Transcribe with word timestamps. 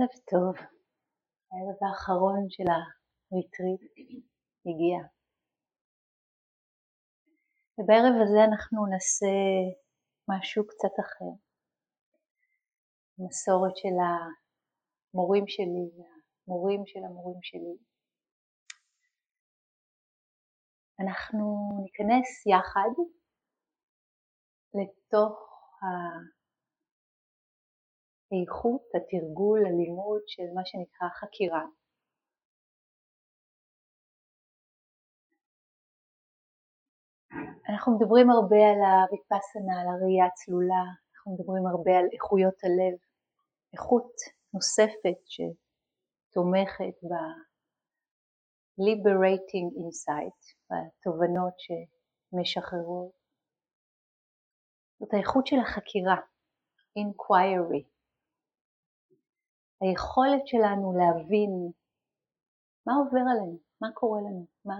ערב 0.00 0.08
טוב, 0.30 0.54
הערב 1.50 1.78
האחרון 1.82 2.46
של 2.48 2.68
הריטריט 2.72 3.80
הגיע. 4.66 4.98
ובערב 7.78 8.14
הזה 8.22 8.40
אנחנו 8.48 8.86
נעשה 8.92 9.34
משהו 10.28 10.66
קצת 10.66 10.94
אחר. 11.00 11.32
מסורת 13.18 13.76
של 13.76 13.96
המורים 14.04 15.44
שלי 15.46 15.86
והמורים 15.96 16.82
של 16.86 17.00
המורים 17.04 17.42
שלי. 17.42 17.76
אנחנו 21.00 21.46
ניכנס 21.82 22.46
יחד 22.46 22.92
לתוך 24.74 25.34
האיכות, 28.32 28.82
התרגול, 28.94 29.66
הלימוד 29.66 30.22
של 30.26 30.42
מה 30.54 30.64
שנקרא 30.64 31.08
חקירה. 31.08 31.64
אנחנו 37.68 37.96
מדברים 37.96 38.30
הרבה 38.30 38.56
על 38.56 38.82
הוויפסנה, 38.82 39.80
על 39.80 39.88
הראייה 39.88 40.26
הצלולה, 40.26 40.84
אנחנו 41.12 41.34
מדברים 41.34 41.66
הרבה 41.66 41.98
על 41.98 42.06
איכויות 42.12 42.64
הלב, 42.64 42.98
איכות 43.72 44.12
נוספת 44.54 45.18
שתומכת 45.32 46.96
ב-liberating 47.10 49.68
insight, 49.84 50.40
בתובנות 50.70 51.54
שמשחררות. 51.58 53.20
זאת 55.00 55.14
האיכות 55.14 55.46
של 55.46 55.56
החקירה, 55.62 56.16
inquiry, 56.98 57.84
היכולת 59.80 60.46
שלנו 60.46 60.92
להבין 60.98 61.72
מה 62.86 62.92
עובר 62.94 63.24
עלינו, 63.30 63.58
מה 63.80 63.88
קורה 63.94 64.20
לנו, 64.20 64.46
מה 64.64 64.78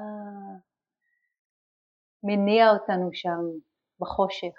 מניע 2.23 2.71
אותנו 2.71 3.11
שם 3.13 3.43
בחושך. 4.01 4.57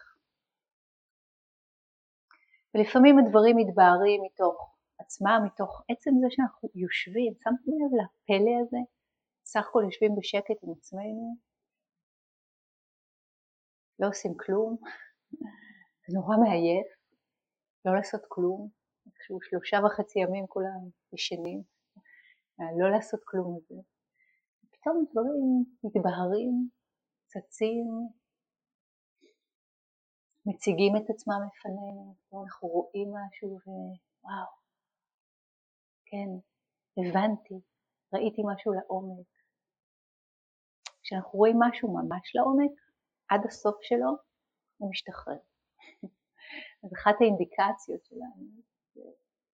ולפעמים 2.74 3.16
הדברים 3.20 3.58
מתבהרים 3.58 4.22
מתוך 4.26 4.76
עצמם, 5.00 5.42
מתוך 5.46 5.82
עצם 5.92 6.12
זה 6.22 6.28
שאנחנו 6.30 6.70
יושבים, 6.76 7.34
שמתם 7.44 7.72
לב 7.82 7.92
לפלא 8.00 8.54
הזה? 8.62 8.78
סך 9.46 9.68
הכל 9.70 9.84
יושבים 9.86 10.16
בשקט 10.18 10.64
עם 10.64 10.72
עצמנו, 10.78 11.36
לא 14.00 14.08
עושים 14.08 14.34
כלום, 14.38 14.78
זה 16.08 16.18
נורא 16.18 16.36
מעייף, 16.38 16.88
לא 17.86 17.96
לעשות 17.96 18.22
כלום, 18.28 18.81
איכשהו 19.22 19.42
שלושה 19.42 19.78
וחצי 19.86 20.20
ימים 20.20 20.48
כולם 20.48 20.90
ישנים, 21.14 21.64
לא 22.80 22.92
לעשות 22.92 23.20
כלום 23.26 23.58
מזה. 23.58 23.82
פתאום 24.72 25.06
דברים 25.12 25.66
מתבהרים, 25.84 26.70
צצים, 27.26 27.86
מציגים 30.46 30.96
את 30.98 31.10
עצמם 31.10 31.40
לפנינו, 31.48 32.16
אנחנו 32.44 32.68
רואים 32.68 33.14
משהו 33.14 33.60
ווואו, 33.66 34.52
כן, 36.06 36.30
הבנתי, 36.98 37.60
ראיתי 38.14 38.42
משהו 38.54 38.74
לעומק. 38.74 39.28
כשאנחנו 41.04 41.40
רואים 41.40 41.58
משהו 41.60 41.94
ממש 41.94 42.36
לעומק, 42.36 42.72
עד 43.30 43.42
הסוף 43.46 43.76
שלו, 43.82 44.12
הוא 44.78 44.90
משתחרר. 44.90 45.40
אז 46.84 46.94
אחת 46.94 47.16
האינדיקציות 47.22 48.06
שלנו 48.06 48.71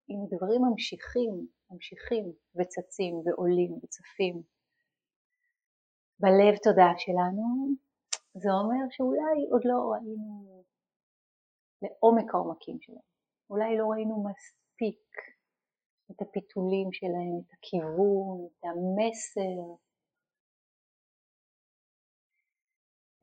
אם 0.10 0.20
דברים 0.32 0.62
ממשיכים, 0.70 1.48
ממשיכים 1.72 2.26
וצצים 2.56 3.16
ועולים 3.26 3.72
וצפים 3.84 4.42
בלב 6.20 6.56
תודעה 6.64 6.94
שלנו, 6.98 7.46
זה 8.34 8.50
אומר 8.52 8.84
שאולי 8.90 9.38
עוד 9.52 9.62
לא 9.66 9.78
ראינו 9.92 10.64
לעומק 11.82 12.34
העומקים 12.34 12.78
שלהם, 12.82 13.08
אולי 13.50 13.78
לא 13.78 13.86
ראינו 13.92 14.24
מספיק 14.30 15.06
את 16.12 16.22
הפיתולים 16.22 16.90
שלהם, 16.92 17.36
את 17.42 17.52
הכיוון, 17.54 18.48
את 18.48 18.64
המסר. 18.66 19.58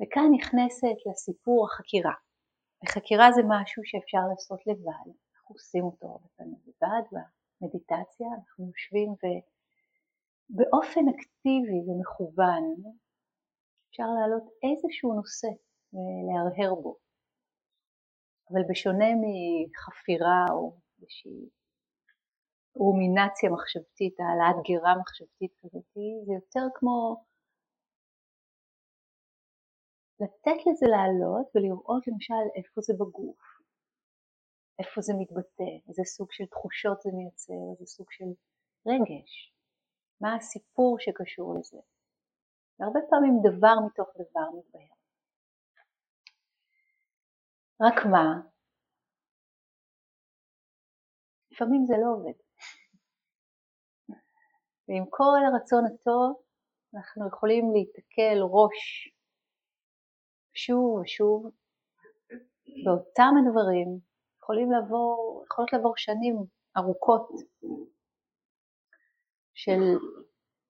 וכאן 0.01 0.29
נכנסת 0.37 0.99
לסיפור 1.07 1.67
החקירה. 1.67 2.15
וחקירה 2.83 3.33
זה 3.33 3.43
משהו 3.49 3.83
שאפשר 3.85 4.25
לעשות 4.31 4.61
לבד, 4.67 5.09
אנחנו 5.45 5.55
עושים 5.55 5.85
אותו 5.85 6.07
הרבה 6.07 6.29
פעמים 6.37 6.61
לבד 6.67 7.19
במדיטציה, 7.61 8.27
אנחנו 8.37 8.67
יושבים 8.67 9.11
ובאופן 10.51 11.01
אקטיבי 11.09 11.81
ומכוון 11.87 12.65
אפשר 13.91 14.09
להעלות 14.17 14.47
איזשהו 14.63 15.15
נושא 15.15 15.49
ולהרהר 15.93 16.75
בו. 16.83 16.97
אבל 18.51 18.63
בשונה 18.71 19.11
מחפירה 19.23 20.45
או 20.51 20.77
איזושהי 21.01 21.49
רומינציה 22.77 23.51
מחשבתית, 23.51 24.15
העלאת 24.21 24.63
גירה 24.65 24.95
מחשבתית 25.01 25.53
כזאת, 25.61 25.85
זה 26.27 26.33
יותר 26.33 26.67
כמו 26.75 27.25
לתת 30.21 30.59
לזה 30.67 30.87
לעלות 30.95 31.47
ולראות 31.55 32.07
למשל 32.07 32.45
איפה 32.57 32.81
זה 32.81 32.95
בגוף, 33.01 33.54
איפה 34.79 35.01
זה 35.01 35.13
מתבטא, 35.19 35.71
איזה 35.89 36.03
סוג 36.05 36.29
של 36.33 36.47
תחושות 36.47 37.01
זה 37.03 37.11
מייצר, 37.13 37.65
איזה 37.73 37.87
סוג 37.87 38.07
של 38.11 38.31
רגש, 38.87 39.55
מה 40.21 40.35
הסיפור 40.37 40.97
שקשור 41.01 41.59
לזה. 41.59 41.79
והרבה 42.79 43.01
פעמים 43.11 43.35
דבר 43.43 43.75
מתוך 43.87 44.09
דבר 44.15 44.59
מתבהר. 44.59 44.95
רק 47.81 48.07
מה? 48.13 48.55
לפעמים 51.51 51.85
זה 51.87 51.95
לא 52.03 52.09
עובד. 52.15 52.39
ועם 54.89 55.05
כל 55.11 55.41
הרצון 55.47 55.85
הטוב 55.87 56.43
אנחנו 56.95 57.29
יכולים 57.29 57.65
להיתקל 57.73 58.39
ראש 58.43 59.11
שוב 60.55 61.01
ושוב 61.01 61.51
באותם 62.85 63.33
הדברים 63.39 64.14
יכולים 64.45 64.71
לעבור, 64.71 65.45
יכולות 65.47 65.73
לעבור 65.73 65.95
שנים 65.97 66.37
ארוכות 66.77 67.29
של 69.55 69.81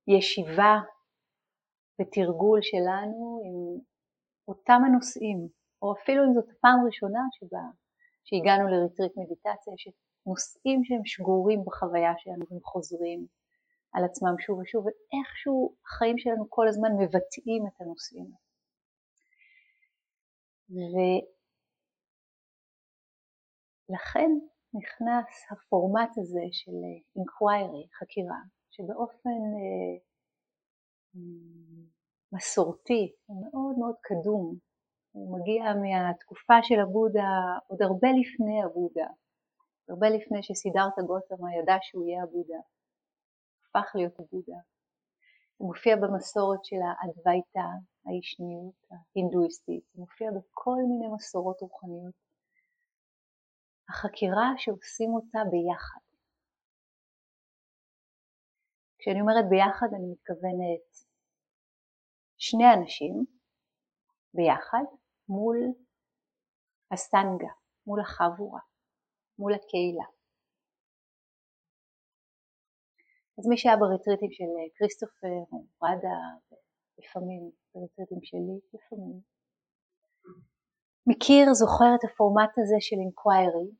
ישיבה 0.09 0.75
ותרגול 2.01 2.59
שלנו 2.63 3.41
עם 3.45 3.81
אותם 4.49 4.81
הנושאים, 4.87 5.49
או 5.83 5.93
אפילו 5.93 6.25
אם 6.25 6.35
זאת 6.35 6.45
הפעם 6.51 6.81
הראשונה 6.81 7.21
שבה, 7.33 7.65
שהגענו 8.25 8.69
לריטריט 8.69 9.13
מדיטציה, 9.17 9.75
יש 9.75 9.89
נושאים 10.27 10.85
שהם 10.85 11.05
שגורים 11.05 11.65
בחוויה 11.65 12.13
שלנו 12.19 12.45
והם 12.51 12.61
חוזרים 12.63 13.27
על 13.93 14.05
עצמם 14.05 14.35
שוב 14.39 14.59
ושוב, 14.59 14.87
ואיכשהו 14.87 15.75
החיים 15.87 16.19
שלנו 16.19 16.51
כל 16.51 16.69
הזמן 16.69 16.89
מבטאים 16.99 17.67
את 17.67 17.81
הנושאים. 17.81 18.31
לכן 23.89 24.31
נכנס 24.75 25.47
הפורמט 25.51 26.19
הזה 26.19 26.47
של 26.53 26.73
inquiry, 27.19 27.99
חקירה, 27.99 28.41
שבאופן 28.71 29.41
אה, 29.55 29.97
מסורתי, 32.33 33.13
הוא 33.27 33.43
מאוד 33.43 33.79
מאוד 33.79 33.95
קדום, 34.01 34.57
הוא 35.13 35.39
מגיע 35.39 35.65
מהתקופה 35.75 36.55
של 36.63 36.81
הבודה 36.81 37.31
עוד 37.67 37.83
הרבה 37.83 38.09
לפני 38.21 38.63
הבודה, 38.65 39.07
הרבה 39.89 40.09
לפני 40.09 40.43
שסידרת 40.43 40.99
גותמה 41.07 41.55
ידע 41.55 41.77
שהוא 41.83 42.05
יהיה 42.07 42.23
הבודה, 42.23 42.61
הפך 43.65 43.93
להיות 43.95 44.21
הבודה. 44.21 44.59
זה 45.59 45.65
מופיע 45.65 45.97
במסורת 45.97 46.65
של 46.65 46.77
האדווייתא, 46.87 47.69
האישניות 48.07 48.75
ההינדואיסטית, 48.91 49.85
זה 49.93 50.01
מופיע 50.01 50.31
בכל 50.31 50.77
מיני 50.89 51.15
מסורות 51.15 51.61
רוחניות 51.61 52.24
החקירה 53.89 54.49
שעושים 54.57 55.11
אותה 55.11 55.39
ביחד. 55.51 56.05
כשאני 58.99 59.21
אומרת 59.21 59.45
ביחד 59.51 59.87
אני 59.97 60.07
מתכוונת 60.13 60.89
שני 62.39 62.65
אנשים 62.75 63.15
ביחד 64.35 64.85
מול 65.29 65.59
הסטנגה, 66.93 67.53
מול 67.87 68.01
החבורה, 68.01 68.61
מול 69.39 69.53
הקהילה. 69.55 70.07
אז 73.39 73.45
מי 73.49 73.57
שהיה 73.57 73.77
בריטריטים 73.77 74.33
של 74.33 74.51
כריסטופר 74.77 75.39
או 75.53 75.59
רדה, 75.83 76.21
לפעמים 76.99 77.51
בריטריטים 77.75 78.23
שלי, 78.23 78.57
לפעמים, 78.75 79.21
מכיר, 81.07 81.55
זוכר 81.55 81.91
את 81.95 82.05
הפורמט 82.05 82.51
הזה 82.59 82.77
של 82.81 82.97
אינקוויירי, 82.97 83.71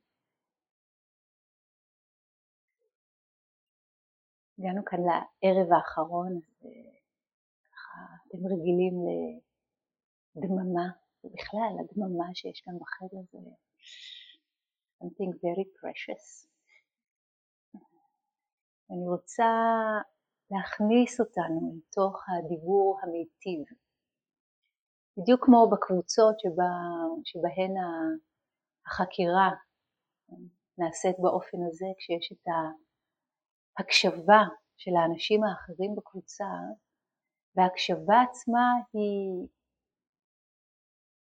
הגענו 4.59 4.85
כאן 4.85 4.99
לערב 4.99 5.73
האחרון, 5.73 6.31
אז 6.37 6.67
ככה 7.71 7.99
אתם 8.27 8.37
רגילים 8.37 8.93
לדממה, 10.35 10.87
ובכלל 11.23 11.73
הדממה 11.79 12.25
שיש 12.33 12.61
כאן 12.61 12.73
בחדר 12.79 13.21
זה 13.31 13.37
something 15.03 15.33
very 15.43 15.67
precious. 15.79 16.47
אני 18.91 19.07
רוצה 19.07 19.51
להכניס 20.51 21.19
אותנו 21.19 21.73
לתוך 21.77 22.23
הדיבור 22.29 22.99
המיטיב. 23.03 23.84
בדיוק 25.17 25.45
כמו 25.45 25.69
בקבוצות 25.71 26.39
שבה, 26.39 26.71
שבהן 27.25 27.73
החקירה 28.87 29.49
נעשית 30.77 31.15
באופן 31.19 31.57
הזה, 31.67 31.85
כשיש 31.97 32.31
את 32.31 32.47
ההקשבה 33.77 34.41
של 34.77 34.91
האנשים 34.95 35.43
האחרים 35.43 35.95
בקבוצה, 35.95 36.45
וההקשבה 37.55 38.21
עצמה 38.29 38.65
היא 38.93 39.47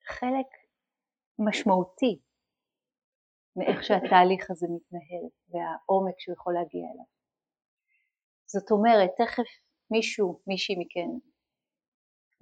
חלק 0.06 0.47
משמעותי 1.38 2.20
מאיך 3.56 3.85
שהתהליך 3.85 4.50
הזה 4.50 4.67
מתנהל 4.70 5.25
והעומק 5.49 6.14
שהוא 6.19 6.35
יכול 6.35 6.55
להגיע 6.55 6.87
אליו. 6.93 7.08
זאת 8.47 8.70
אומרת, 8.70 9.11
תכף 9.19 9.50
מישהו, 9.90 10.40
מישהי 10.47 10.75
מכן, 10.79 11.11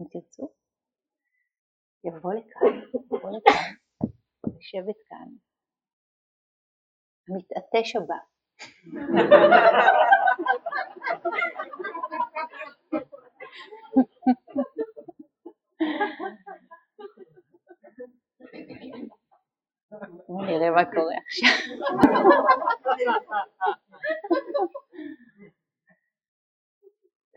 אם 0.00 0.04
תרצו, 0.12 0.61
יבוא 2.04 2.34
לכאן, 2.34 2.80
יבוא 2.94 3.30
לכאן, 3.30 3.74
לשבת 4.58 4.96
כאן, 5.08 5.28
המתעטש 7.28 7.96
הבא. 7.96 8.16
נראה 20.46 20.70
מה 20.70 20.84
קורה 20.84 21.14
עכשיו. 21.26 21.56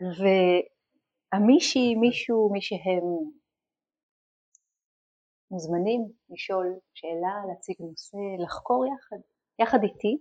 והמישהי, 1.32 1.94
מישהו, 1.94 2.50
מי 2.52 2.60
שהם 2.60 3.04
מוזמנים 5.50 6.00
לשאול 6.30 6.66
שאלה, 6.94 7.34
להציג 7.48 7.76
נושא, 7.80 8.16
לחקור 8.44 8.84
יחד, 8.86 9.16
יחד 9.58 9.78
איתי 9.82 10.18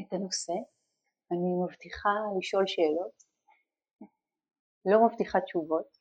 את 0.00 0.12
הנושא. 0.12 0.52
אני 1.32 1.50
מבטיחה 1.64 2.10
לשאול 2.38 2.66
שאלות, 2.66 3.16
לא 4.84 5.06
מבטיחה 5.06 5.40
תשובות, 5.40 5.98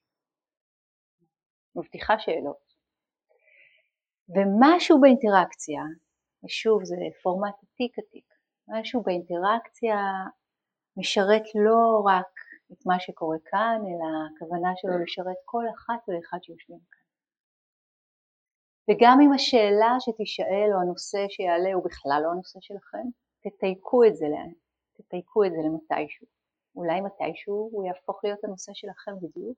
מבטיחה 1.76 2.20
שאלות. 2.20 2.68
ומשהו 4.30 5.02
באינטראקציה, 5.02 5.82
ושוב 6.44 6.84
זה 6.84 6.96
פורמט 7.24 7.56
עתיק 7.64 8.00
עתיק, 8.00 8.26
משהו 8.68 9.02
באינטראקציה 9.02 9.98
משרת 10.98 11.44
לא 11.56 12.04
רק 12.06 12.32
את 12.72 12.86
מה 12.86 13.00
שקורה 13.00 13.38
כאן, 13.46 13.80
אלא 13.88 14.08
הכוונה 14.28 14.70
שלו 14.76 15.04
לשרת 15.04 15.40
כל 15.46 15.64
אחת 15.76 16.10
ואחד 16.10 16.38
שיושבים 16.42 16.80
כאן. 16.92 16.97
וגם 18.90 19.18
אם 19.24 19.34
השאלה 19.34 19.92
שתישאל 20.00 20.70
או 20.74 20.82
הנושא 20.82 21.26
שיעלה 21.30 21.74
הוא 21.74 21.86
בכלל 21.86 22.20
לא 22.24 22.32
הנושא 22.32 22.60
שלכם, 22.62 23.06
תתייקו 23.44 24.04
את 24.04 24.16
זה, 24.16 24.26
תתייקו 24.94 25.46
את 25.46 25.52
זה 25.52 25.58
למתישהו. 25.66 26.28
אולי 26.76 27.02
מתישהו 27.02 27.70
הוא 27.72 27.86
יהפוך 27.86 28.24
להיות 28.24 28.44
הנושא 28.44 28.72
שלכם 28.74 29.12
בדיוק, 29.22 29.58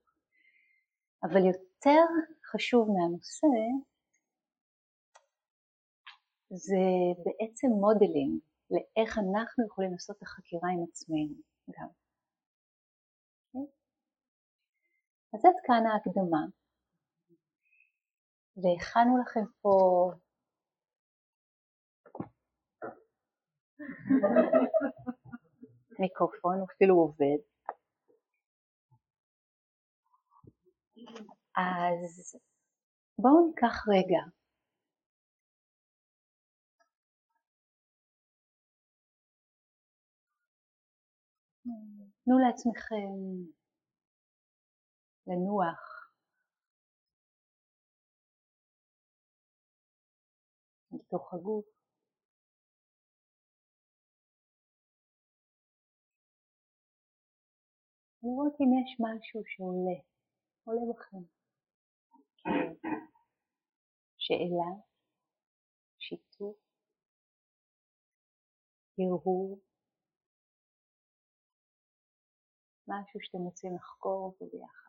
אבל 1.23 1.45
יותר 1.45 2.05
חשוב 2.51 2.89
מהנושא 2.91 3.47
זה 6.49 6.83
בעצם 7.25 7.67
modeling 7.67 8.39
לאיך 8.71 9.17
אנחנו 9.17 9.65
יכולים 9.65 9.91
לעשות 9.91 10.17
את 10.17 10.21
החקירה 10.23 10.69
עם 10.69 10.83
עצמנו 10.89 11.35
גם. 11.69 11.87
אוקיי? 13.53 13.71
אז 15.33 15.45
עד 15.45 15.55
כאן 15.63 15.83
ההקדמה, 15.85 16.58
והכנו 18.63 19.17
לכם 19.21 19.45
פה. 19.61 20.11
מיקרופון, 25.99 26.63
אפילו 26.75 26.95
עובד. 26.95 27.39
אז 31.57 32.37
בואו 33.19 33.47
ניקח 33.47 33.87
רגע. 33.87 34.21
תנו 42.25 42.39
לעצמכם 42.39 43.11
לנוח 45.27 45.98
מתוך 50.91 51.33
הגוף. 51.33 51.65
לראות 58.23 58.53
אם 58.61 58.67
יש 58.83 58.97
משהו 58.99 59.41
שעולה, 59.45 59.99
עולה 60.63 60.81
בכם. 60.93 61.23
שאלה, 64.17 64.81
שיתוף, 65.99 66.57
הרהור, 68.99 69.59
משהו 72.87 73.19
שאתם 73.21 73.37
רוצים 73.37 73.75
לחקור 73.75 74.25
אותו 74.25 74.45
ביחד. 74.45 74.88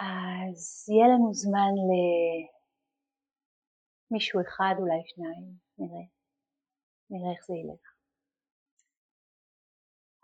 אז 0.00 0.88
יהיה 0.88 1.06
לנו 1.14 1.34
זמן 1.34 1.72
ל... 1.88 1.90
מישהו 4.10 4.40
אחד, 4.40 4.74
אולי 4.78 5.02
שניים, 5.06 5.44
נראה. 5.78 6.04
נראה 7.10 7.32
איך 7.32 7.46
זה 7.46 7.54
ילך. 7.54 7.84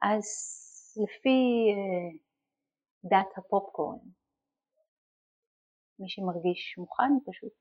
אז 0.03 0.27
לפי 1.03 1.39
uh, 1.77 2.19
דת 3.05 3.39
הפופקורן, 3.39 3.99
מי 5.99 6.09
שמרגיש 6.09 6.79
מוכן 6.79 7.13
פשוט 7.27 7.53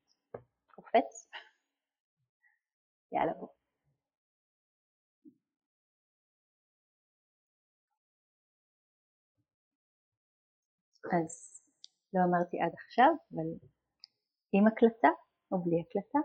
קופץ. 0.75 1.29
יאללה 3.13 3.33
בוא. 3.33 3.64
אז 11.13 11.61
לא 12.13 12.19
אמרתי 12.27 12.61
עד 12.61 12.73
עכשיו, 12.73 13.11
אבל 13.33 13.47
עם 14.51 14.67
הקלטה 14.67 15.07
או 15.51 15.63
בלי 15.63 15.81
הקלטה? 15.81 16.19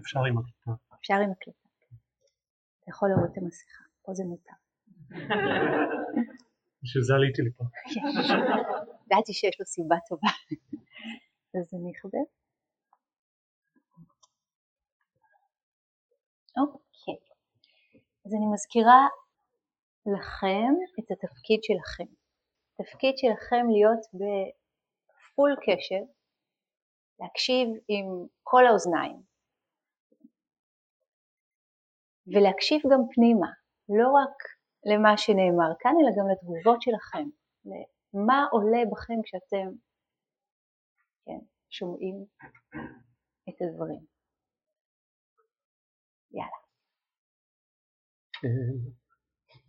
אפשר 0.00 0.20
עם 0.28 0.38
הקלטה. 0.38 0.70
אפשר 1.00 1.14
עם 1.14 1.30
הקלטה. 1.30 1.68
אתה 2.80 2.90
יכול 2.90 3.08
להוריד 3.08 3.30
את 3.32 3.38
המסכה, 3.38 3.82
פה 4.02 4.12
זה 4.14 4.24
מותר. 4.24 4.52
בשביל 6.82 7.02
זה 7.02 7.14
עליתי 7.14 7.42
לפה. 7.42 7.64
ידעתי 9.06 9.32
שיש 9.32 9.60
לו 9.60 9.66
סיבה 9.66 9.96
טובה. 10.08 10.28
אז 11.60 11.74
אני 11.74 11.92
אכבד. 11.92 12.28
אוקיי. 16.58 17.18
אז 18.26 18.34
אני 18.34 18.46
מזכירה 18.52 19.06
לכם 20.06 20.72
את 20.98 21.10
התפקיד 21.10 21.60
שלכם. 21.62 22.19
התפקיד 22.80 23.14
שלכם 23.18 23.64
להיות 23.70 24.02
בפול 24.14 25.56
קשב 25.64 26.04
להקשיב 27.20 27.68
עם 27.88 28.26
כל 28.42 28.66
האוזניים 28.66 29.22
ולהקשיב 32.26 32.80
גם 32.92 33.00
פנימה, 33.14 33.50
לא 33.88 34.08
רק 34.08 34.36
למה 34.90 35.16
שנאמר 35.16 35.70
כאן 35.80 35.92
אלא 36.00 36.10
גם 36.18 36.26
לתגובות 36.32 36.82
שלכם, 36.82 37.28
למה 38.14 38.46
עולה 38.52 38.82
בכם 38.92 39.22
כשאתם 39.24 39.66
כן, 41.24 41.40
שומעים 41.70 42.24
את 43.48 43.54
הדברים. 43.62 44.04
יאללה. 46.32 46.60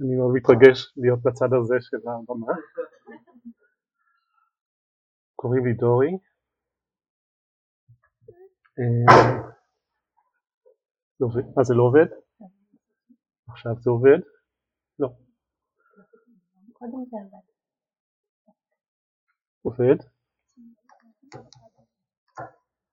אה, 0.01 0.05
אני 0.05 0.15
מאוד 0.15 0.31
מתרגש 0.35 0.93
להיות 0.97 1.19
בצד 1.23 1.49
הזה 1.53 1.75
של 1.79 1.97
הבמה. 1.97 2.53
קוראים 5.35 5.65
לי 5.65 5.73
דורי. 5.73 6.11
אה, 8.79 9.41
מה 11.55 11.63
זה 11.63 11.73
לא 11.73 11.83
עובד? 11.83 12.05
עכשיו 13.47 13.71
זה 13.79 13.89
עובד? 13.89 14.19
לא. 14.99 15.09
עובד? 19.61 19.95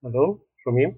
הלו? 0.03 0.37
שומעים? 0.57 0.89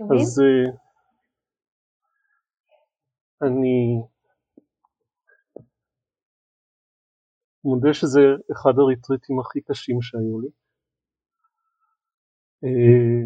שומעים? 0.00 0.20
אז 0.20 0.40
אה, 0.40 0.70
אני 3.42 4.02
מודה 7.64 7.94
שזה 7.94 8.20
אחד 8.52 8.74
הריטריטים 8.78 9.40
הכי 9.40 9.60
קשים 9.60 10.02
שהיו 10.02 10.40
לי. 10.40 10.48
אה, 12.64 13.24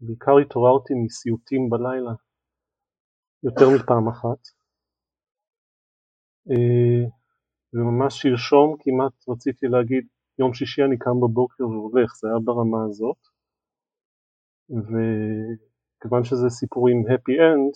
בעיקר 0.00 0.38
התעוררתי 0.42 0.94
מסיוטים 1.04 1.70
בלילה 1.70 2.14
יותר 3.42 3.66
מפעם 3.74 4.08
אחת. 4.08 4.40
אה, 6.50 7.04
וממש 7.72 8.22
שלשום 8.22 8.76
כמעט 8.80 9.28
רציתי 9.28 9.66
להגיד 9.66 10.06
יום 10.38 10.54
שישי 10.54 10.82
אני 10.82 10.98
קם 10.98 11.16
בבוקר 11.22 11.64
והולך, 11.68 12.14
זה 12.20 12.28
היה 12.28 12.38
ברמה 12.44 12.84
הזאת. 12.88 13.33
וכיוון 14.70 16.24
שזה 16.24 16.48
סיפור 16.50 16.88
עם 16.88 16.98
happy 17.12 17.34
end, 17.50 17.74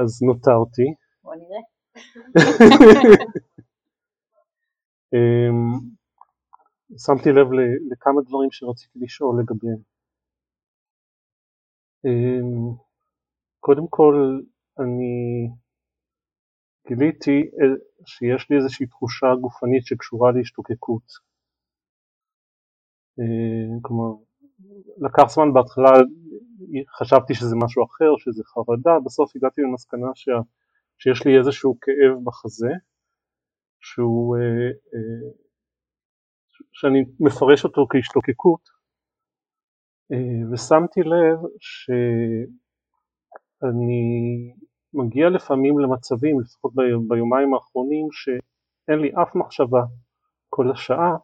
אז 0.00 0.22
נותרתי. 0.22 0.82
בוא 1.22 1.34
נראה. 1.34 1.60
אמ, 5.14 5.80
שמתי 6.98 7.28
לב 7.28 7.46
לכמה 7.90 8.20
דברים 8.22 8.50
שרציתי 8.50 8.98
לשאול 8.98 9.40
לגביהם. 9.40 9.82
אמ, 12.04 12.76
קודם 13.60 13.86
כל, 13.90 14.40
אני 14.78 15.48
גיליתי 16.88 17.50
שיש 18.06 18.50
לי 18.50 18.56
איזושהי 18.56 18.86
תחושה 18.86 19.26
גופנית 19.40 19.86
שקשורה 19.86 20.32
להשתוקקות. 20.32 21.06
אמ, 23.18 23.80
כלומר, 23.82 24.25
לקח 24.98 25.24
זמן 25.28 25.52
בהתחלה, 25.52 25.90
חשבתי 26.98 27.34
שזה 27.34 27.56
משהו 27.64 27.84
אחר, 27.84 28.16
שזה 28.18 28.42
חרדה, 28.44 28.98
בסוף 29.04 29.36
הגעתי 29.36 29.60
למסקנה 29.60 30.06
שה, 30.14 30.32
שיש 30.98 31.26
לי 31.26 31.38
איזשהו 31.38 31.78
כאב 31.80 32.24
בחזה, 32.24 32.70
שהוא, 33.80 34.36
אה, 34.36 34.70
אה, 34.94 35.30
שאני 36.72 37.04
מפרש 37.20 37.64
אותו 37.64 37.86
כהשתוקקות, 37.90 38.60
אה, 40.12 40.52
ושמתי 40.52 41.00
לב 41.00 41.38
שאני 41.58 44.52
מגיע 44.94 45.28
לפעמים 45.28 45.78
למצבים, 45.78 46.40
לפחות 46.40 46.72
ביומיים 47.08 47.54
האחרונים, 47.54 48.08
שאין 48.12 48.98
לי 48.98 49.10
אף 49.22 49.34
מחשבה 49.34 49.82
כל 50.48 50.70
השעה 50.70 51.16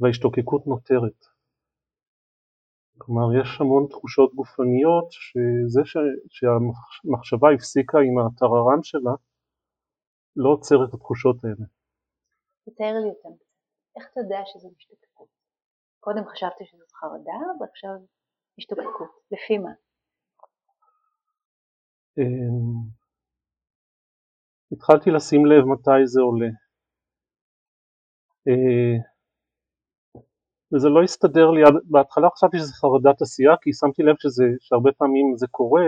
וההשתוקקות 0.00 0.66
נותרת. 0.66 1.31
כלומר 3.02 3.26
יש 3.40 3.60
המון 3.60 3.86
תחושות 3.90 4.34
גופניות 4.34 5.08
שזה 5.10 5.80
ש... 5.84 5.96
שהמחשבה 6.34 7.48
הפסיקה 7.54 7.98
עם 7.98 8.16
הטררם 8.18 8.82
שלה 8.82 9.14
לא 10.36 10.48
עוצר 10.54 10.78
את 10.84 10.94
התחושות 10.94 11.36
האלה. 11.44 11.66
תתאר 12.66 12.94
לי 13.02 13.08
אותם. 13.14 13.34
איך 13.96 14.04
אתה 14.12 14.20
יודע 14.20 14.40
שזה 14.46 14.68
השתוקקות? 14.76 15.28
קודם 16.00 16.24
חשבתי 16.32 16.64
שזאת 16.64 16.92
חרדה 16.92 17.40
ועכשיו 17.60 17.96
השתוקקות. 18.58 19.10
לפי 19.32 19.58
מה? 19.58 19.72
אמ, 22.18 22.88
התחלתי 24.72 25.10
לשים 25.10 25.46
לב 25.46 25.64
מתי 25.72 26.06
זה 26.06 26.20
עולה. 26.20 26.50
וזה 30.74 30.88
לא 30.88 31.02
הסתדר 31.02 31.50
לי, 31.50 31.62
בהתחלה 31.84 32.28
חשבתי 32.30 32.58
שזה 32.58 32.72
חרדת 32.74 33.22
עשייה 33.22 33.54
כי 33.62 33.72
שמתי 33.72 34.02
לב 34.02 34.14
שזה, 34.18 34.44
שהרבה 34.60 34.92
פעמים 34.92 35.36
זה 35.36 35.46
קורה 35.50 35.86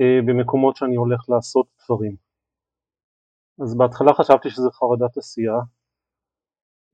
אה, 0.00 0.18
במקומות 0.26 0.76
שאני 0.76 0.96
הולך 0.96 1.20
לעשות 1.28 1.66
דברים. 1.84 2.16
אז 3.62 3.76
בהתחלה 3.76 4.14
חשבתי 4.14 4.50
שזה 4.50 4.70
חרדת 4.70 5.16
עשייה, 5.16 5.58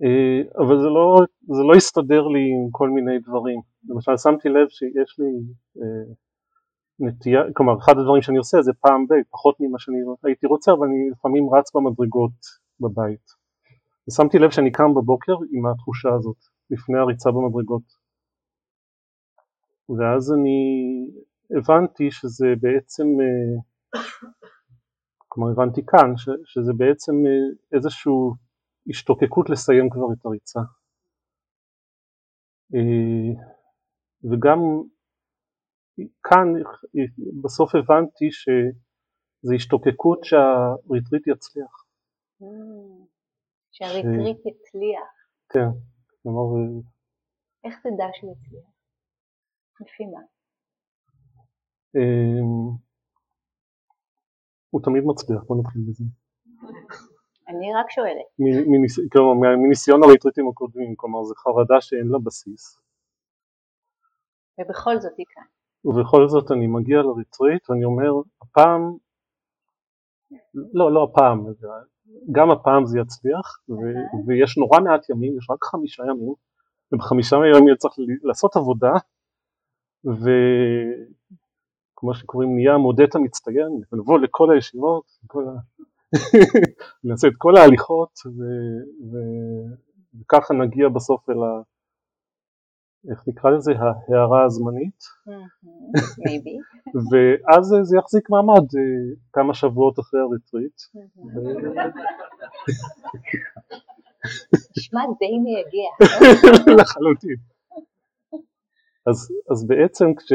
אה, 0.02 0.40
אבל 0.59 0.76
זה 0.82 0.88
לא, 0.97 1.06
זה 1.56 1.62
לא 1.68 1.75
הסתדר 1.76 2.23
לי 2.35 2.40
עם 2.40 2.70
כל 2.70 2.88
מיני 2.90 3.18
דברים. 3.18 3.61
למשל 3.88 4.16
שמתי 4.16 4.49
לב 4.49 4.68
שיש 4.68 5.18
לי 5.18 5.30
אה, 5.80 6.12
נטייה, 6.99 7.42
כלומר 7.56 7.78
אחד 7.78 7.92
הדברים 7.99 8.23
שאני 8.23 8.38
עושה 8.38 8.62
זה 8.62 8.73
פעם 8.80 9.06
ב, 9.06 9.12
פחות 9.30 9.56
ממה 9.61 9.78
שאני 9.78 9.99
הייתי 10.25 10.47
רוצה, 10.47 10.73
אבל 10.73 10.87
אני 10.87 11.11
לפעמים 11.11 11.54
רץ 11.54 11.75
במדרגות 11.75 12.38
בבית. 12.80 13.26
ושמתי 14.09 14.38
לב 14.38 14.50
שאני 14.50 14.73
קם 14.73 14.94
בבוקר 14.94 15.32
עם 15.52 15.66
התחושה 15.66 16.09
הזאת. 16.14 16.50
לפני 16.70 16.98
הריצה 16.98 17.30
במדרגות. 17.30 17.82
ואז 19.88 20.32
אני 20.32 20.60
הבנתי 21.58 22.10
שזה 22.10 22.46
בעצם, 22.60 23.04
אה, 23.20 23.60
כלומר 25.28 25.50
הבנתי 25.52 25.80
כאן, 25.86 26.16
ש, 26.16 26.28
שזה 26.44 26.72
בעצם 26.76 27.12
אה, 27.26 27.76
איזושהי 27.76 28.12
השתוקקות 28.90 29.50
לסיים 29.50 29.90
כבר 29.90 30.08
את 30.12 30.26
הריצה. 30.26 30.60
אה, 32.74 33.32
וגם 34.30 34.58
כאן 36.22 36.46
בסוף 37.42 37.74
הבנתי 37.74 38.28
שזה 38.30 39.54
השתוקקות 39.54 40.24
שהריטריט 40.24 41.26
יצליח. 41.26 41.74
שהריטריט 43.72 44.38
יצליח. 44.46 45.10
כן. 45.52 45.70
כלומר... 46.22 46.80
איך 47.64 47.74
תדע 47.80 48.06
שהוא 48.12 48.32
יצליח? 48.32 48.70
לפי 49.80 50.04
מה? 50.06 50.20
אמ, 51.96 52.76
הוא 54.70 54.80
תמיד 54.84 55.02
מצליח, 55.06 55.42
בוא 55.46 55.56
נתחיל 55.60 55.82
בזה. 55.88 56.04
אני 57.48 57.74
רק 57.74 57.90
שואלת. 57.90 58.26
כלומר, 59.12 59.56
מניסיון 59.56 60.02
הריטריטים 60.02 60.48
הקודמים, 60.48 60.94
כלומר 60.96 61.24
זו 61.24 61.34
חרדה 61.34 61.80
שאין 61.80 62.08
לה 62.08 62.18
בסיס. 62.24 62.78
ובכל 64.58 64.98
זאת 65.00 65.12
היא 65.18 65.26
כאן. 65.28 65.44
ובכל 65.84 66.28
זאת 66.28 66.50
אני 66.50 66.66
מגיע 66.66 66.98
לריטריט 67.02 67.70
ואני 67.70 67.84
אומר, 67.84 68.10
הפעם, 68.42 68.82
לא, 70.52 70.92
לא 70.94 71.04
הפעם, 71.04 71.46
גם 72.32 72.50
הפעם 72.50 72.86
זה 72.86 73.00
יצליח, 73.00 73.58
ו- 73.68 74.26
ויש 74.26 74.58
נורא 74.58 74.80
מעט 74.80 75.10
ימים, 75.10 75.38
יש 75.38 75.50
רק 75.50 75.64
חמישה 75.64 76.02
ימים, 76.02 76.34
ובחמישה 76.92 77.36
ימים 77.36 77.76
צריך 77.76 77.94
לעשות 78.22 78.56
עבודה, 78.56 78.92
וכמו 80.04 80.24
שקוראים 82.14 82.54
נהיה 82.54 82.74
המודט 82.74 83.14
המצטיין, 83.14 83.80
לבוא 83.92 84.18
לכל 84.18 84.54
הישיבות, 84.54 85.04
כל. 85.26 85.44
נעשה 87.04 87.28
את 87.32 87.32
כל 87.38 87.56
ההליכות, 87.56 88.18
ו- 88.26 89.10
ו- 89.12 89.74
וככה 90.20 90.54
נגיע 90.54 90.88
בסוף 90.88 91.30
אל 91.30 91.42
ה... 91.42 91.62
איך 93.09 93.28
נקרא 93.28 93.50
לזה? 93.50 93.73
ההערה 93.73 94.45
הזמנית. 94.45 95.00
ואז 97.11 97.75
זה 97.83 97.97
יחזיק 97.99 98.30
מעמד 98.30 98.66
אה, 98.76 99.16
כמה 99.33 99.54
שבועות 99.54 99.99
אחרי 99.99 100.21
הריטריט. 100.21 100.80
נשמע 104.76 105.00
די 105.19 105.38
מייגע. 105.38 105.90
לחלוטין. 106.83 107.37
אז 109.50 109.66
בעצם 109.66 110.14
כש... 110.14 110.33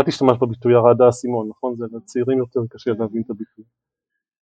את 0.00 0.08
השתמשת 0.08 0.40
בביטוי 0.40 0.72
ירד 0.72 1.00
האסימון, 1.00 1.48
נכון? 1.48 1.76
זה 1.76 1.84
לצעירים 1.92 2.38
יותר 2.38 2.60
קשה 2.70 2.90
להבין 2.90 3.22
את 3.22 3.30
הביטוי. 3.30 3.64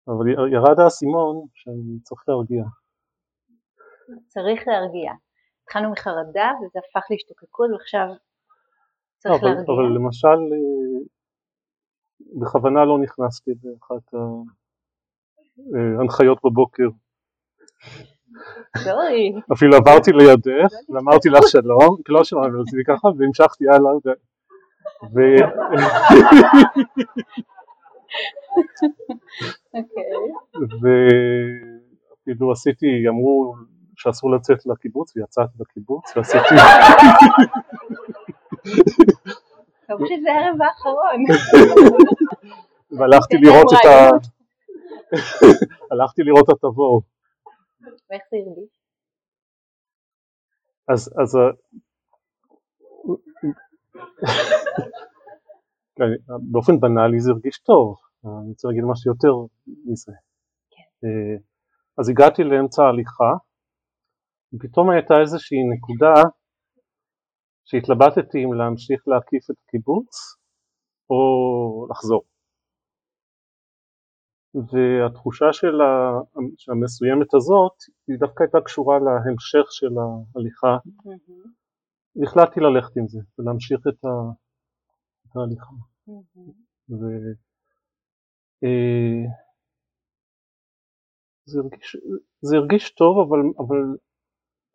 אבל 0.08 0.52
ירד 0.52 0.80
האסימון 0.80 1.46
שאני 1.54 2.00
צריך 2.02 2.24
להרגיע. 2.28 2.64
צריך 4.28 4.68
להרגיע. 4.68 5.12
התחלנו 5.64 5.90
מחרדה 5.92 6.50
וזה 6.60 6.78
הפך 6.78 7.06
להשתוקקות 7.10 7.70
ועכשיו 7.72 8.06
צריך 9.18 9.42
לא, 9.42 9.48
להרגיע. 9.48 9.74
אבל 9.74 9.84
למשל, 9.96 10.28
אה, 10.28 10.98
בכוונה 12.40 12.84
לא 12.84 12.98
נכנסתי 12.98 13.50
באחת 13.62 14.14
ה... 14.14 14.18
אה, 15.74 16.36
בבוקר. 16.44 16.88
אפילו 19.52 19.76
עברתי 19.76 20.12
לידך 20.12 20.72
ואמרתי 20.88 21.28
לך 21.28 21.42
שלום, 21.46 21.96
לא 22.08 22.24
שלום, 22.24 22.44
אבל 22.44 22.62
עשיתי 22.62 22.84
ככה 22.86 23.08
והמשכתי 23.18 23.64
הלאה. 23.68 23.92
ו- 25.14 25.44
אוקיי. 29.74 30.14
ואפילו 30.80 32.52
עשיתי, 32.52 33.08
אמרו 33.08 33.54
שאסור 34.04 34.34
לצאת 34.34 34.66
לקיבוץ 34.66 35.16
ויצאתי 35.16 35.52
לקיבוץ 35.60 36.16
ועשיתי, 36.16 36.54
טוב 39.88 40.00
שזה 40.08 40.32
הערב 40.32 40.62
האחרון. 40.62 41.24
והלכתי 42.98 43.36
לראות 43.36 43.66
את 43.72 43.84
ה... 43.86 44.10
הלכתי 45.90 46.22
לראות 46.22 46.44
את 46.44 46.54
התבור. 46.54 47.02
ואיך 48.10 48.22
זה 48.30 48.36
הרגיש? 48.36 48.72
אז, 50.88 51.10
אז 51.22 51.38
כן, 55.96 56.04
באופן 56.50 56.80
בנאלי 56.80 57.20
זה 57.20 57.30
הרגיש 57.32 57.58
טוב, 57.58 57.96
אני 58.24 58.50
רוצה 58.50 58.68
להגיד 58.68 58.84
משהו 58.84 59.10
יותר 59.10 59.32
מזה. 59.84 60.12
אה, 61.04 61.36
אז 61.98 62.08
הגעתי 62.08 62.44
לאמצע 62.44 62.82
ההליכה, 62.82 63.32
ופתאום 64.54 64.90
הייתה 64.90 65.14
איזושהי 65.20 65.58
נקודה 65.74 66.14
שהתלבטתי 67.64 68.38
אם 68.44 68.52
להמשיך 68.54 69.00
להקיף 69.06 69.50
את 69.50 69.56
הקיבוץ 69.66 70.10
או 71.10 71.86
לחזור. 71.90 72.22
והתחושה 74.54 75.52
של 75.52 75.76
המסוימת 76.72 77.34
הזאת 77.34 77.76
היא 78.08 78.16
דווקא 78.18 78.42
הייתה 78.44 78.58
קשורה 78.64 78.96
להמשך 78.98 79.66
של 79.70 79.94
ההליכה 80.00 80.76
והחלטתי 82.16 82.60
ללכת 82.60 82.96
עם 82.96 83.06
זה 83.08 83.20
ולהמשיך 83.38 83.80
את 83.88 84.04
ה- 84.04 84.32
את 85.26 85.36
ההליכה. 85.36 85.74
ו... 86.90 87.02
אה, 88.64 89.24
זה 91.46 91.58
הרגיש, 91.60 91.96
זה 92.42 92.56
הרגיש 92.56 92.94
טוב, 92.94 93.14
אבל, 93.28 93.38
אבל, 93.58 93.96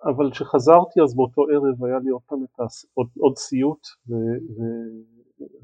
אבל 0.03 0.31
כשחזרתי 0.31 1.01
אז 1.01 1.15
באותו 1.15 1.41
ערב 1.41 1.85
היה 1.85 1.99
לי 1.99 2.09
עוד 2.09 2.21
פעם 2.25 2.39
עוד, 2.93 3.07
עוד 3.19 3.37
סיוט 3.37 3.87
ו, 4.09 4.13
ו, 4.55 4.61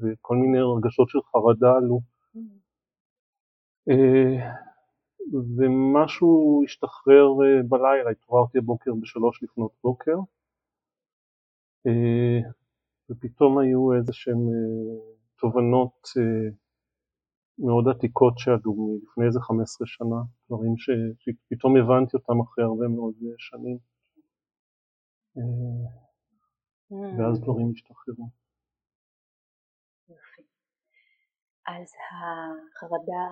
וכל 0.00 0.36
מיני 0.36 0.58
רגשות 0.76 1.08
של 1.08 1.18
חרדה 1.22 1.72
עלו. 1.76 2.00
אה, 3.88 4.56
ומשהו 5.56 6.62
השתחרר 6.64 7.26
אה, 7.42 7.62
בלילה, 7.68 8.10
התעוררתי 8.10 8.58
הבוקר 8.58 8.90
בשלוש 9.00 9.42
לפנות 9.42 9.72
בוקר, 9.84 10.16
אה, 11.86 12.50
ופתאום 13.10 13.58
היו 13.58 13.92
איזה 13.92 14.12
שהן 14.12 14.40
תובנות 15.38 16.08
מאוד 17.58 17.88
עתיקות 17.88 18.38
שעלו 18.38 18.74
מלפני 18.76 19.26
איזה 19.26 19.40
15 19.40 19.86
שנה, 19.86 20.16
דברים 20.48 20.74
שפתאום 20.76 21.76
הבנתי 21.76 22.16
אותם 22.16 22.40
אחרי 22.40 22.64
הרבה 22.64 22.88
מאוד 22.88 23.14
שנים, 23.38 23.78
ואז 26.90 27.40
דברים 27.40 27.72
השתחררו. 27.74 28.28
יופי. 30.08 30.42
אז 31.66 31.92
החרדה 32.10 33.26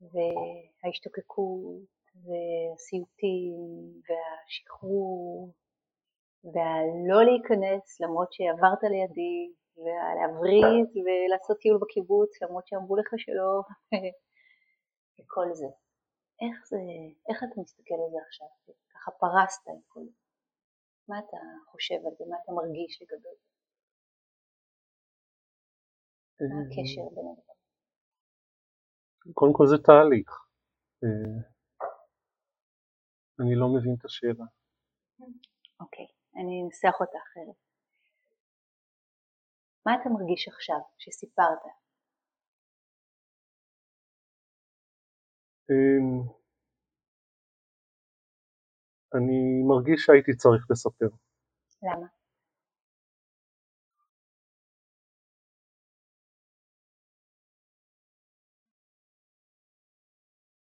וההשתוקקות 0.00 1.96
והסיוטים 2.24 3.56
והשחרור 4.06 5.52
והלא 6.44 7.24
להיכנס 7.24 8.00
למרות 8.00 8.32
שעברת 8.32 8.82
לידי 8.82 9.52
ולהבריא 9.76 10.76
ולעשות 11.04 11.58
טיול 11.60 11.78
בקיבוץ 11.82 12.42
למרות 12.42 12.66
שאמרו 12.66 12.96
לך 12.96 13.10
שלא 13.16 13.62
וכל 15.18 15.48
זה. 15.52 15.66
איך 16.44 16.56
זה, 16.70 16.78
איך 17.28 17.38
אתה 17.44 17.60
מסתכל 17.60 17.94
על 18.04 18.10
זה 18.12 18.18
עכשיו? 18.26 18.48
ככה 18.94 19.10
פרסת 19.10 19.68
את 19.68 19.84
כל 19.88 20.00
זה. 20.04 20.25
מה 21.08 21.18
אתה 21.18 21.36
חושב 21.70 21.94
על 22.06 22.14
זה? 22.18 22.24
מה 22.30 22.36
אתה 22.44 22.52
מרגיש 22.52 23.02
לגבי 23.02 23.34
זה? 23.38 23.46
מה 26.50 26.60
הקשר 26.62 27.06
בין 27.14 27.26
הדברים? 27.32 27.56
קודם 29.34 29.52
כל 29.52 29.64
זה 29.66 29.76
תהליך. 29.86 30.30
אה, 31.04 31.40
אני 33.40 33.54
לא 33.60 33.66
מבין 33.74 33.94
את 33.98 34.04
השאלה. 34.04 34.46
אוקיי, 35.80 36.06
אני 36.36 36.62
אנסח 36.64 36.94
אותה 37.00 37.18
אחרת. 37.18 37.58
מה 39.86 39.92
אתה 39.94 40.08
מרגיש 40.08 40.48
עכשיו 40.48 40.80
שסיפרת? 40.98 41.62
אמ, 49.14 49.18
אני 49.18 49.62
מרגיש 49.68 50.00
שהייתי 50.04 50.36
צריך 50.36 50.66
לספר. 50.70 51.06
למה? 51.82 52.06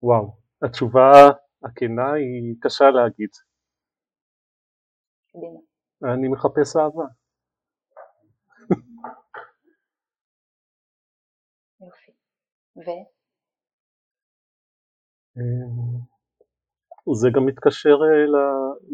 וואו, 0.03 0.37
התשובה 0.65 1.11
הכנה 1.63 2.13
היא 2.13 2.55
קשה 2.61 2.85
להגיד. 2.85 3.29
קדימה. 5.31 5.59
אני 6.13 6.27
מחפש 6.27 6.75
אהבה. 6.77 7.05
יופי. 11.81 12.11
ו? 12.77 12.89
זה 17.13 17.29
גם 17.35 17.45
מתקשר, 17.45 17.97
אה, 18.03 18.25
ל, 18.33 18.35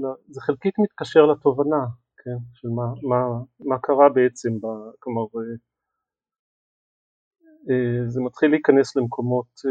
ל, 0.01 0.13
זה 0.27 0.41
חלקית 0.41 0.75
מתקשר 0.79 1.25
לתובנה, 1.25 1.85
כן, 2.17 2.37
של 2.53 2.67
מה, 2.67 2.83
מה, 3.09 3.21
מה 3.59 3.79
קרה 3.81 4.09
בעצם, 4.15 4.49
ב, 4.61 4.65
כלומר 4.99 5.21
אה, 5.21 5.55
אה, 7.69 8.07
זה 8.07 8.21
מתחיל 8.21 8.49
להיכנס 8.49 8.95
למקומות 8.95 9.61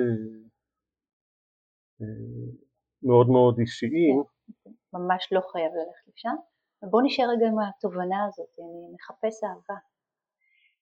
מאוד 3.03 3.29
מאוד 3.29 3.59
אישיים. 3.59 4.23
ממש 4.93 5.29
לא 5.33 5.41
חייב 5.53 5.73
ללכת 5.75 6.09
לשם. 6.09 6.37
בוא 6.91 7.03
נשאר 7.05 7.25
רגע 7.31 7.47
עם 7.47 7.59
התובנה 7.59 8.25
הזאת, 8.27 8.53
אני 8.59 8.95
מחפש 8.95 9.45
אהבה. 9.45 9.79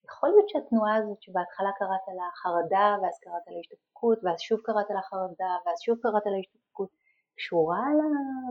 יכול 0.05 0.29
להיות 0.29 0.49
שהתנועה 0.49 0.95
הזאת 0.97 1.23
שבהתחלה 1.23 1.71
קראת 1.79 2.07
לה 2.19 2.29
חרדה 2.41 2.89
ואז 3.03 3.17
קראת 3.25 3.47
לה 3.49 3.59
השתוקקות 3.61 4.19
ואז 4.23 4.41
שוב 4.41 4.61
קראת 4.67 4.91
לה 4.91 5.03
חרדה 5.03 5.53
ואז 5.67 5.79
שוב 5.85 5.99
קראת 6.03 6.27
לה 6.27 6.39
השתוקקות, 6.43 6.91
קשורה 7.37 7.85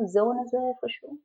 לזון 0.04 0.38
הזה 0.42 0.58
איפשהו? 0.70 1.18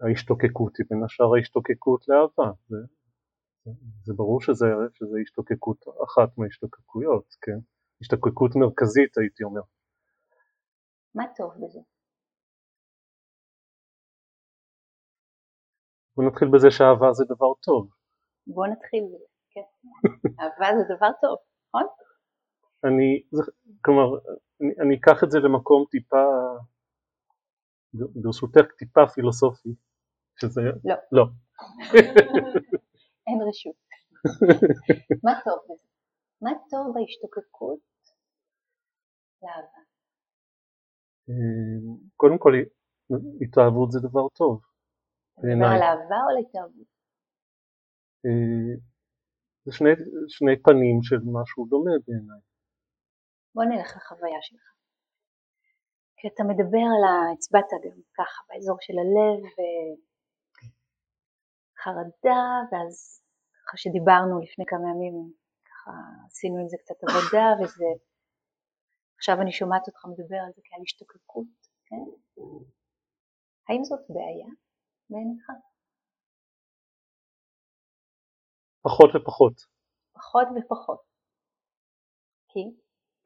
ההשתוקקות 0.00 0.76
היא 0.78 0.86
בין 0.90 1.04
השאר 1.04 1.34
ההשתוקקות 1.36 2.08
לאהבה, 2.08 2.52
זה, 2.68 2.76
זה 4.04 4.12
ברור 4.16 4.40
שזה, 4.40 4.66
שזה 4.92 5.16
השתוקקות 5.22 5.80
אחת 6.04 6.38
מההשתוקקויות, 6.38 7.26
כן? 7.42 7.58
השתוקקות 8.00 8.50
מרכזית 8.56 9.18
הייתי 9.18 9.44
אומר. 9.44 9.60
מה 11.14 11.24
טוב 11.36 11.52
בזה? 11.60 11.80
בוא 16.16 16.24
נתחיל 16.24 16.48
בזה 16.54 16.68
שאהבה 16.70 17.12
זה 17.12 17.24
דבר 17.24 17.52
טוב. 17.66 17.90
בוא 18.46 18.66
נתחיל 18.66 19.04
בזה, 19.12 19.26
כן. 19.52 19.68
אהבה 20.40 20.68
זה 20.78 20.94
דבר 20.94 21.12
טוב, 21.20 21.38
נכון? 21.68 21.86
אני, 22.84 23.22
זה, 23.30 23.42
כלומר, 23.84 24.18
אני, 24.62 24.72
אני 24.80 24.96
אקח 24.96 25.24
את 25.24 25.30
זה 25.30 25.38
למקום 25.38 25.84
טיפה, 25.90 26.24
ברשותך 27.94 28.72
טיפה 28.78 29.06
פילוסופי, 29.14 29.68
שזה... 30.40 30.60
לא. 30.84 30.94
לא. 31.12 31.24
אין 33.26 33.38
רשות. 33.48 33.76
מה 35.24 35.32
טוב 35.44 35.58
בזה? 35.64 35.88
מה 36.42 36.50
טוב 36.70 36.94
בהשתוקקות 36.94 37.80
לאהבה? 39.42 39.82
אמ, 41.28 41.96
קודם 42.16 42.38
כל, 42.38 42.52
התאהבות 43.42 43.92
זה 43.92 43.98
דבר 44.08 44.28
טוב. 44.28 44.60
מדבר 45.38 45.66
על 45.66 45.82
אהבה 45.82 46.18
או 46.24 46.28
על 46.30 46.44
התאהבות? 46.44 46.92
אה, 48.26 48.74
זה 49.64 49.72
שני, 49.72 49.90
שני 50.28 50.62
פנים 50.62 51.02
של 51.02 51.16
משהו 51.16 51.66
דומה 51.70 51.90
בעיניי. 52.06 52.51
בוא 53.54 53.64
נלך 53.64 53.96
לחוויה 53.96 54.42
שלך. 54.42 54.66
כי 56.16 56.28
אתה 56.28 56.42
מדבר 56.50 56.84
על 56.94 57.04
ה... 57.08 57.32
הצבעת 57.32 57.70
גם 57.84 58.00
ככה 58.18 58.42
באזור 58.48 58.76
של 58.80 58.96
הלב 59.02 59.40
וחרדה, 61.74 62.42
ואז 62.70 62.94
ככה 63.66 63.76
שדיברנו 63.76 64.40
לפני 64.44 64.64
כמה 64.68 64.86
ימים, 64.90 65.32
ככה 65.68 65.90
עשינו 66.26 66.56
עם 66.60 66.68
זה 66.68 66.76
קצת 66.82 66.98
עבודה, 67.04 67.46
וזה 67.58 67.90
עכשיו 69.16 69.36
אני 69.42 69.52
שומעת 69.52 69.84
אותך 69.88 70.00
מדבר 70.06 70.40
על 70.46 70.52
זה 70.56 70.62
כעל 70.64 70.82
השתוקקות, 70.82 71.54
כן? 71.86 72.04
האם 73.68 73.84
זאת 73.84 74.04
בעיה 74.08 74.50
בעיניך? 75.10 75.46
פחות 78.82 79.10
ופחות. 79.14 79.56
פחות 80.12 80.48
ופחות. 80.56 81.02
כי? 82.48 82.81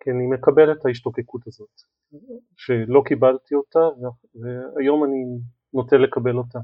כי 0.06 0.10
אני 0.10 0.26
מקבל 0.34 0.72
את 0.72 0.86
ההשתוקקות 0.86 1.46
הזאת, 1.46 1.74
שלא 2.56 3.02
קיבלתי 3.08 3.54
אותה 3.54 3.78
והיום 4.40 5.04
אני 5.04 5.20
נוטה 5.74 5.96
לקבל 5.96 6.36
אותה, 6.36 6.58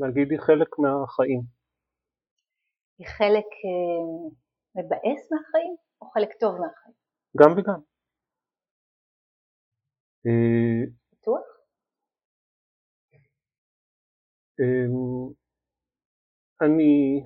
להגיד 0.00 0.30
היא 0.30 0.40
חלק 0.40 0.68
מהחיים. 0.78 1.42
היא 2.98 3.06
חלק 3.06 3.48
אה, 3.66 4.30
מבאס 4.76 5.32
מהחיים 5.32 5.76
או 6.00 6.10
חלק 6.10 6.28
טוב 6.40 6.52
מהחיים? 6.52 6.94
גם 7.40 7.50
וגם. 7.52 7.80
אה, 10.26 10.82
בטוח? 11.12 11.46
אמ, 14.60 15.32
אני, 16.62 17.22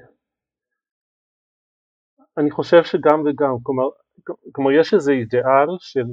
אני 2.38 2.50
חושב 2.50 2.82
שגם 2.84 3.20
וגם, 3.20 3.54
כלומר, 3.62 4.03
כלומר 4.52 4.70
יש 4.80 4.94
איזה 4.94 5.12
אידיאל 5.12 5.70
של, 5.80 6.08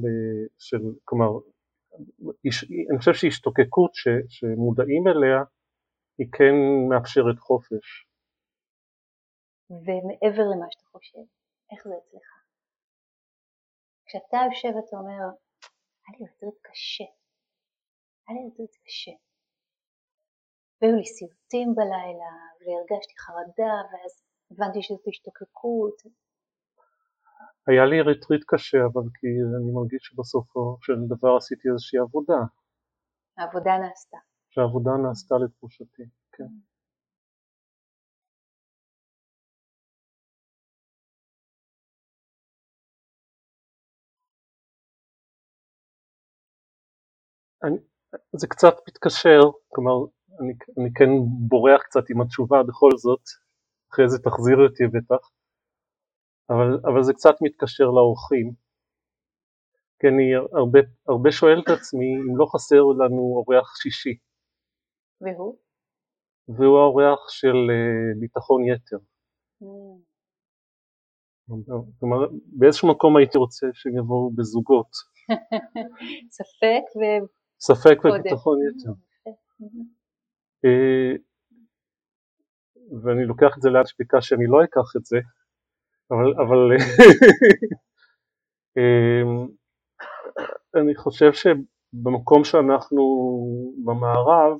של 0.59 0.83
כלומר, 1.05 1.29
אני 2.89 2.97
חושב 2.99 3.13
שהשתוקקות 3.13 3.91
ש, 3.93 4.07
שמודעים 4.29 5.03
אליה 5.07 5.39
היא 6.17 6.27
כן 6.37 6.55
מאפשרת 6.89 7.39
חופש. 7.39 7.87
ומעבר 9.69 10.45
למה 10.51 10.65
שאתה 10.71 10.85
חושב, 10.91 11.23
איך 11.71 11.81
זה 11.87 11.93
אצלך? 12.01 12.29
כשאתה 14.05 14.37
יושב 14.47 14.71
ואתה 14.75 14.95
אומר, 15.01 15.23
היה 16.03 16.17
לי 16.19 16.25
יותר 16.25 16.51
קשה, 16.61 17.09
היה 18.27 18.37
לי 18.37 18.43
יותר 18.45 18.73
קשה. 18.85 19.15
והיו 20.81 20.95
לי 20.95 21.05
סיוטים 21.15 21.69
בלילה, 21.77 22.33
והרגשתי 22.61 23.15
חרדה, 23.23 23.75
ואז 23.89 24.13
הבנתי 24.51 24.79
שזאת 24.81 25.07
השתוקקות. 25.07 25.97
היה 27.67 27.85
לי 27.85 28.01
רטריט 28.01 28.43
קשה, 28.47 28.77
אבל 28.93 29.01
כי 29.15 29.27
אני 29.57 29.71
מרגיש 29.71 30.01
שבסופו 30.03 30.77
של 30.81 30.93
דבר 31.07 31.35
עשיתי 31.37 31.69
איזושהי 31.69 31.99
עבודה. 31.99 32.39
העבודה 33.37 33.77
נעשתה. 33.77 34.17
שהעבודה 34.49 34.91
נעשתה 35.03 35.35
לתחושתי, 35.45 36.03
כן. 36.31 36.51
אני, 47.63 47.77
זה 48.35 48.47
קצת 48.47 48.73
מתקשר, 48.87 49.39
כלומר 49.69 49.93
אני, 50.39 50.53
אני 50.79 50.89
כן 50.95 51.09
בורח 51.47 51.81
קצת 51.83 52.09
עם 52.09 52.21
התשובה 52.21 52.63
בכל 52.63 52.91
זאת, 52.97 53.21
אחרי 53.91 54.09
זה 54.09 54.17
תחזיר 54.23 54.57
אותי 54.57 54.83
בטח, 54.87 55.29
אבל, 56.51 56.79
אבל 56.93 57.03
זה 57.03 57.13
קצת 57.13 57.35
מתקשר 57.41 57.85
לאורחים, 57.85 58.53
כי 59.99 60.07
אני 60.07 60.35
הרבה, 60.59 60.79
הרבה 61.07 61.31
שואל 61.31 61.59
את 61.63 61.69
עצמי 61.69 62.15
אם 62.15 62.37
לא 62.37 62.45
חסר 62.45 62.81
לנו 63.01 63.21
אורח 63.37 63.75
שישי. 63.81 64.17
והוא? 65.21 65.57
והוא 66.47 66.77
האורח 66.79 67.29
של 67.29 67.57
uh, 67.69 68.19
ביטחון 68.19 68.61
יתר. 68.65 68.97
כלומר, 71.99 72.17
באיזשהו 72.57 72.91
מקום 72.91 73.17
הייתי 73.17 73.37
רוצה 73.37 73.67
שהם 73.73 73.97
יבואו 73.97 74.31
בזוגות. 74.35 74.91
ספק 76.37 76.83
ו... 76.97 77.01
ספק 77.59 77.97
וביטחון 78.05 78.57
יתר. 78.67 78.91
אה, 80.65 81.13
ואני 83.03 83.25
לוקח 83.25 83.57
את 83.57 83.61
זה 83.61 83.69
לאן 83.69 83.85
שביקש 83.85 84.29
שאני 84.29 84.45
לא 84.47 84.63
אקח 84.63 84.95
את 84.97 85.05
זה, 85.05 85.17
אבל, 86.11 86.33
אבל 86.33 86.59
אה, 88.77 89.23
אני 90.81 90.95
חושב 90.95 91.31
שבמקום 91.33 92.43
שאנחנו 92.43 93.01
במערב 93.85 94.57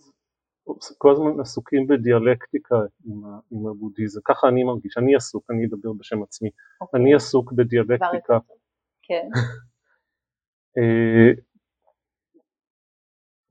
כל 0.97 1.11
הזמן 1.11 1.39
עסוקים 1.39 1.87
בדיאלקטיקה 1.87 2.75
עם, 3.05 3.23
עם 3.51 3.67
הבודהיזם, 3.67 4.21
ככה 4.25 4.47
אני 4.47 4.63
מרגיש, 4.63 4.97
אני 4.97 5.15
עסוק, 5.15 5.51
אני 5.51 5.65
אדבר 5.65 5.93
בשם 5.99 6.23
עצמי, 6.23 6.49
okay. 6.49 6.81
אוקיי. 6.81 7.01
אני 7.01 7.15
עסוק 7.15 7.53
בדיאלקטיקה. 7.53 8.37
כן. 9.01 9.27
אה, 10.77 11.31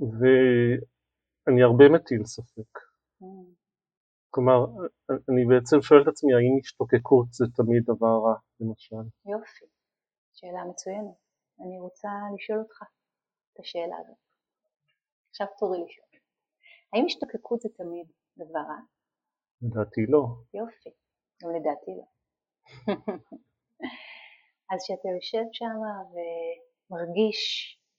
ואני 0.00 1.62
הרבה 1.62 1.88
מטיל 1.88 2.24
ספק. 2.24 2.78
Mm. 3.22 3.59
כלומר, 4.30 4.58
אני 5.30 5.42
בעצם 5.50 5.82
שואל 5.82 6.02
את 6.02 6.08
עצמי 6.08 6.34
האם 6.34 6.54
השתוקקות 6.60 7.32
זה 7.32 7.44
תמיד 7.56 7.82
דבר 7.92 8.14
רע, 8.24 8.36
למשל. 8.60 9.04
יופי, 9.32 9.66
שאלה 10.32 10.64
מצוינת. 10.70 11.18
אני 11.60 11.80
רוצה 11.80 12.08
לשאול 12.34 12.58
אותך 12.58 12.78
את 13.52 13.60
השאלה 13.60 13.96
הזאת. 14.00 14.20
עכשיו 15.30 15.46
תורי 15.58 15.78
לשאול. 15.84 16.08
האם 16.92 17.04
השתוקקות 17.06 17.60
זה 17.60 17.68
תמיד 17.76 18.06
דבר 18.36 18.64
רע? 18.70 18.80
לדעתי 19.62 20.00
לא. 20.08 20.22
יופי, 20.54 20.90
גם 21.42 21.50
לדעתי 21.56 21.90
לא. 21.98 22.06
אז 24.70 24.78
כשאתה 24.84 25.08
יושב 25.16 25.44
שם 25.52 25.76
ומרגיש 26.12 27.40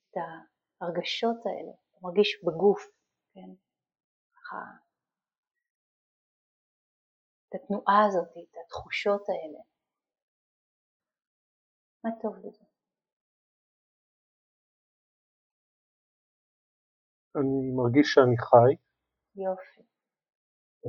את 0.04 0.18
ההרגשות 0.18 1.38
האלה, 1.46 1.72
מרגיש 2.02 2.44
בגוף, 2.46 2.82
כן? 3.34 3.50
ככה, 4.36 4.58
את 7.52 7.62
התנועה 7.64 8.06
הזאת, 8.08 8.32
את 8.32 8.56
התחושות 8.66 9.22
האלה. 9.30 9.60
מה 12.04 12.12
טוב 12.22 12.36
בזה? 12.38 12.66
אני 17.36 17.72
מרגיש 17.76 18.08
שאני 18.14 18.38
חי. 18.38 18.74
יופי. 19.36 19.82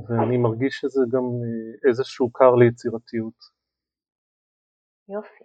ואני 0.07 0.37
מרגיש 0.39 0.75
שזה 0.81 1.01
גם 1.13 1.27
אה, 1.43 1.89
איזשהו 1.89 2.33
קר 2.33 2.53
ליצירתיות. 2.61 3.39
יופי. 5.09 5.45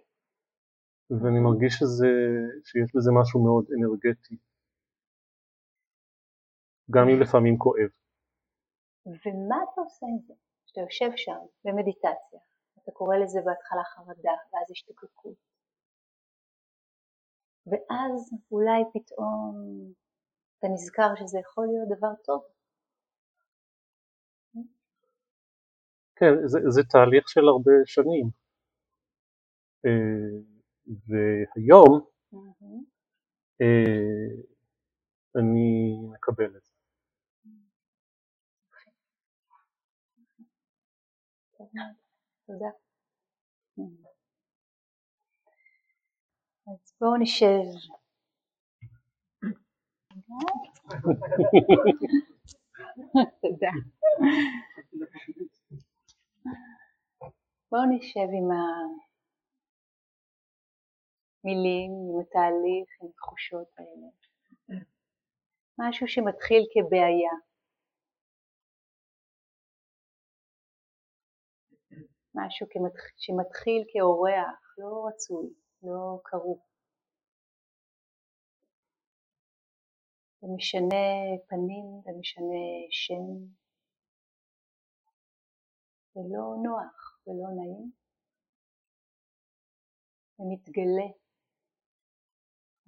ואני 1.10 1.40
מרגיש 1.46 1.72
שזה, 1.78 2.10
שיש 2.68 2.88
בזה 2.94 3.10
משהו 3.20 3.44
מאוד 3.44 3.64
אנרגטי. 3.76 4.36
גם 6.90 7.04
אם 7.08 7.20
לפעמים 7.22 7.58
כואב. 7.58 7.90
ומה 9.06 9.56
אתה 9.64 9.80
עושה 9.80 10.06
עם 10.06 10.18
זה? 10.26 10.47
כשאתה 10.78 10.90
יושב 10.90 11.16
שם 11.16 11.40
במדיטציה, 11.64 12.40
אתה 12.82 12.90
קורא 12.92 13.16
לזה 13.16 13.40
בהתחלה 13.44 13.84
חרדה 13.84 14.36
ואז 14.52 14.70
השתוקקות, 14.70 15.38
ואז 17.66 18.30
אולי 18.50 18.82
פתאום 18.92 19.54
אתה 20.58 20.66
נזכר 20.72 21.14
שזה 21.16 21.38
יכול 21.38 21.66
להיות 21.66 21.98
דבר 21.98 22.14
טוב. 22.24 22.42
כן, 26.16 26.46
זה, 26.46 26.58
זה 26.68 26.82
תהליך 26.90 27.28
של 27.28 27.48
הרבה 27.48 27.72
שנים. 27.84 28.30
אה, 29.86 30.40
והיום 30.86 32.00
mm-hmm. 32.34 32.82
אני 35.36 35.96
מקבל 36.12 36.56
את 36.56 36.67
תודה. 42.46 42.70
אז 46.66 46.92
בואו 47.00 47.16
נשב. 47.20 47.64
תודה. 53.40 53.70
בואו 57.70 57.82
נשב 57.90 58.28
עם 58.38 58.48
המילים, 61.44 61.90
עם 61.90 62.20
התהליך, 62.20 62.88
עם 63.02 63.08
התחושות 63.10 63.68
האלה. 63.78 64.08
משהו 65.78 66.08
שמתחיל 66.08 66.62
כבעיה. 66.72 67.47
משהו 72.38 72.66
שמתחיל 73.16 73.84
כאורח, 73.92 74.74
לא 74.78 75.06
רצוי, 75.08 75.54
לא 75.82 76.20
קרוב. 76.24 76.60
ומשנה 80.42 81.06
פנים 81.48 81.86
ומשנה 82.04 82.64
שם, 82.90 83.26
ולא 86.16 86.46
נוח 86.64 87.18
ולא 87.26 87.48
נעים, 87.56 87.92
ומתגלה 90.38 91.08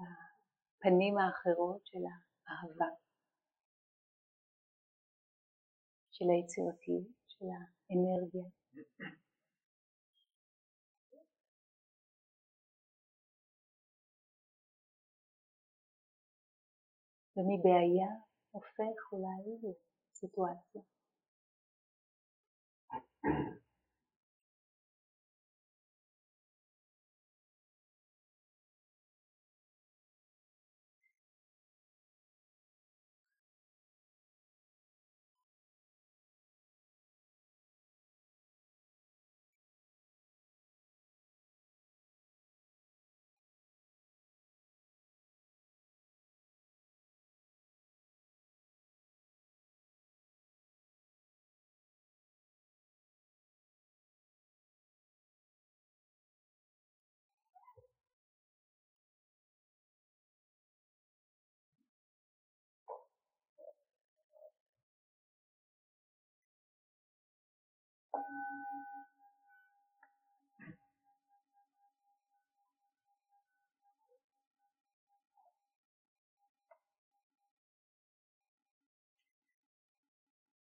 הפנים 0.00 1.18
האחרות 1.18 1.86
של 1.86 1.98
האהבה, 2.46 2.90
של 6.10 6.24
היצירתיות, 6.30 7.06
של 7.28 7.44
האנרגיה. 7.44 8.50
ומבעיה 17.36 18.10
הופך 18.50 19.12
אולי 19.12 19.72
לסיטואציה. 20.12 20.82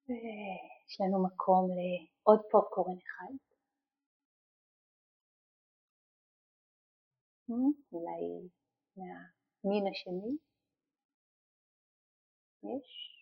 ויש 0.09 1.01
לנו 1.01 1.27
מקום 1.27 1.69
לעוד 1.77 2.40
פופקורן 2.51 2.97
אחד. 2.99 3.35
אולי 7.92 8.49
מהמין 8.97 9.87
השני. 9.92 10.37
יש. 12.62 13.15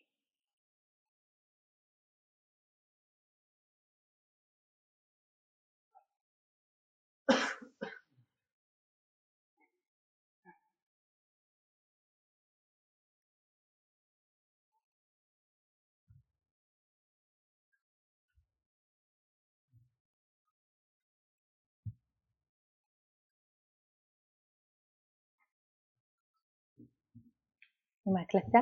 עם 28.06 28.16
ההקלטה? 28.16 28.58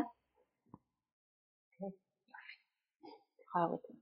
יכולה 3.40 3.64
להוריד 3.64 3.80
את 3.84 3.96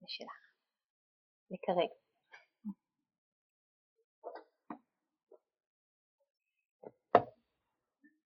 זה 0.00 0.06
שלך. 0.08 0.40
לקרב. 1.50 1.90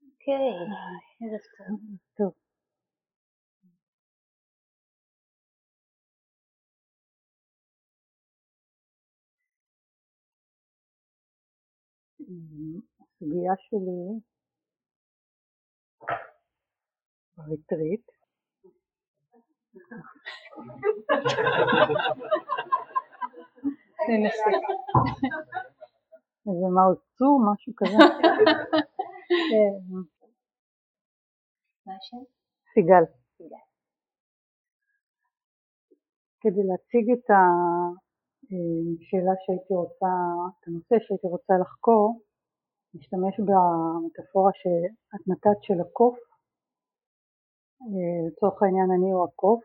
אוקיי, 0.02 0.50
הסוגיה 12.24 13.52
שלי 13.58 14.20
בריטריט 17.36 18.10
ננסה. 24.08 24.50
איזה 26.46 26.66
מעוז 26.74 26.98
צור, 27.18 27.40
משהו 27.52 27.72
כזה. 27.76 27.96
השם? 31.86 32.16
סיגל. 32.74 33.04
כדי 36.40 36.62
להציג 36.68 37.10
את 37.12 37.30
השאלה 39.00 39.32
שהייתי 39.42 39.74
רוצה, 39.74 40.12
את 40.48 40.68
הנושא 40.68 40.96
שהייתי 41.04 41.26
רוצה 41.26 41.54
לחקור, 41.60 42.20
נשתמש 42.94 43.40
במטאפורה 43.40 44.50
שאת 44.54 45.28
נתת 45.28 45.58
של 45.62 45.80
הקוף, 45.80 46.18
לצורך 48.26 48.62
העניין 48.62 48.88
אני 48.96 49.10
הוא 49.12 49.24
הקוף, 49.24 49.64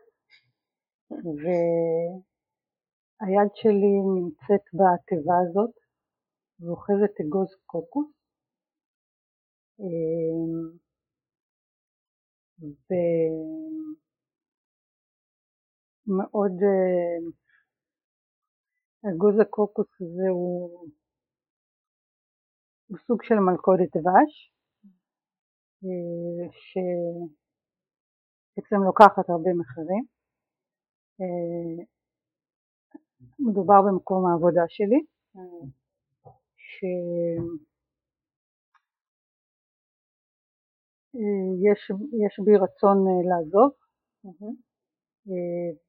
והיד 3.20 3.50
שלי 3.54 3.94
נמצאת 4.16 4.64
בתיבה 4.78 5.34
הזאת 5.44 5.74
ואוחזת 6.60 7.20
אגוז 7.20 7.50
קוקוס, 7.66 8.10
ומאוד 16.06 16.56
אגוז 19.08 19.40
הקוקוס 19.40 19.86
הזה 20.00 20.28
הוא, 20.30 20.88
הוא 22.88 22.98
סוג 23.06 23.22
של 23.22 23.34
מלכודת 23.34 23.96
דבש 23.96 24.52
שאצלם 28.52 28.84
לוקחת 28.84 29.28
הרבה 29.28 29.50
מחירים. 29.60 30.04
מדובר 33.38 33.80
במקום 33.86 34.26
העבודה 34.26 34.64
שלי, 34.68 35.00
שיש 41.84 42.40
בי 42.44 42.56
רצון 42.56 42.98
לעזוב 43.28 43.70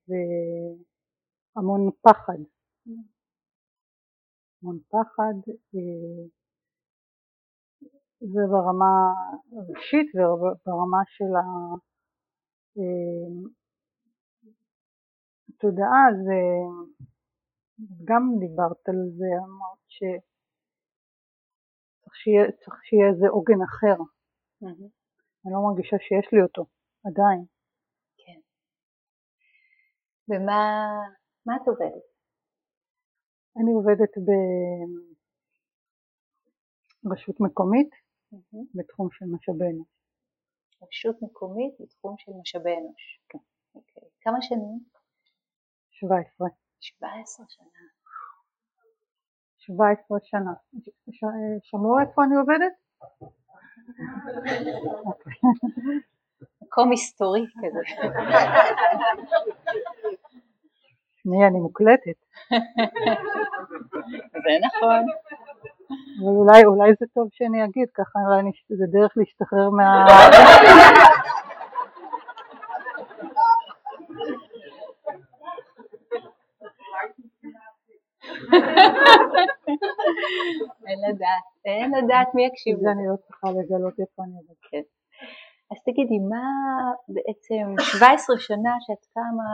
והמון 0.08 1.91
פחד 2.02 2.39
המון 4.61 4.79
פחד, 4.89 5.33
זה 8.19 8.41
ברמה 8.51 8.93
הרגשית 9.51 10.15
וברמה 10.15 11.01
של 11.05 11.31
התודעה, 15.49 16.03
זה 16.25 16.39
גם 18.03 18.23
דיברת 18.39 18.89
על 18.89 18.95
זה, 19.17 19.29
אמרת 19.45 19.83
שצריך 19.87 20.35
שיהיה, 22.83 23.09
איזה 23.09 23.27
עוגן 23.29 23.61
אחר. 23.69 23.97
Mm-hmm. 24.63 24.89
אני 25.45 25.53
לא 25.53 25.59
מרגישה 25.67 25.97
שיש 25.99 26.33
לי 26.33 26.41
אותו, 26.43 26.65
עדיין. 27.05 27.45
כן. 28.17 28.39
ומה 30.29 31.55
את 31.55 31.67
עובדת? 31.67 32.11
אני 33.57 33.71
עובדת 33.73 34.13
ברשות 37.03 37.39
מקומית 37.39 37.89
mm-hmm. 37.93 38.57
בתחום 38.75 39.07
של 39.11 39.25
משאבי 39.25 39.65
אנוש. 39.65 39.87
רשות 40.81 41.21
מקומית 41.21 41.73
בתחום 41.79 42.15
של 42.17 42.31
משאבי 42.41 42.73
אנוש. 42.73 43.19
כן. 43.29 43.39
אוקיי. 43.75 44.03
כמה 44.21 44.37
שנים? 44.41 44.79
17. 45.89 46.47
17 46.79 47.45
שנה. 47.49 47.65
17 49.57 50.17
שנה. 50.23 50.53
שמעו 51.61 51.99
איפה 51.99 52.23
אני 52.23 52.35
עובדת? 52.35 52.73
מקום 56.61 56.89
מסתורי 56.91 57.45
כזה. 57.61 57.83
שנייה, 61.23 61.47
אני 61.47 61.60
מוקלטת. 61.60 62.19
זה 64.43 64.53
נכון. 64.65 65.05
אבל 66.19 66.36
אולי, 66.38 66.65
אולי 66.65 66.91
זה 66.99 67.05
טוב 67.13 67.27
שאני 67.31 67.65
אגיד, 67.65 67.89
ככה 67.93 68.19
אולי 68.27 68.39
אני, 68.39 68.51
זה 68.69 68.86
דרך 68.91 69.13
להשתחרר 69.15 69.69
מה... 69.69 70.05
אין 80.88 80.99
לדעת, 81.10 81.45
אין 81.65 81.91
לדעת 81.91 82.36
מי 82.36 82.45
יקשיב 82.45 82.77
זה 82.79 82.91
אני 82.91 83.07
לא 83.07 83.15
צריכה 83.15 83.47
לגלות 83.49 83.99
איפה 83.99 84.23
אני 84.23 84.34
עובדת. 84.38 84.57
כן. 84.71 84.81
אז 85.71 85.77
תגידי, 85.86 86.19
מה 86.19 86.45
בעצם 87.07 87.75
17 87.79 88.38
שנה 88.38 88.73
שאת 88.79 89.05
קמה 89.13 89.51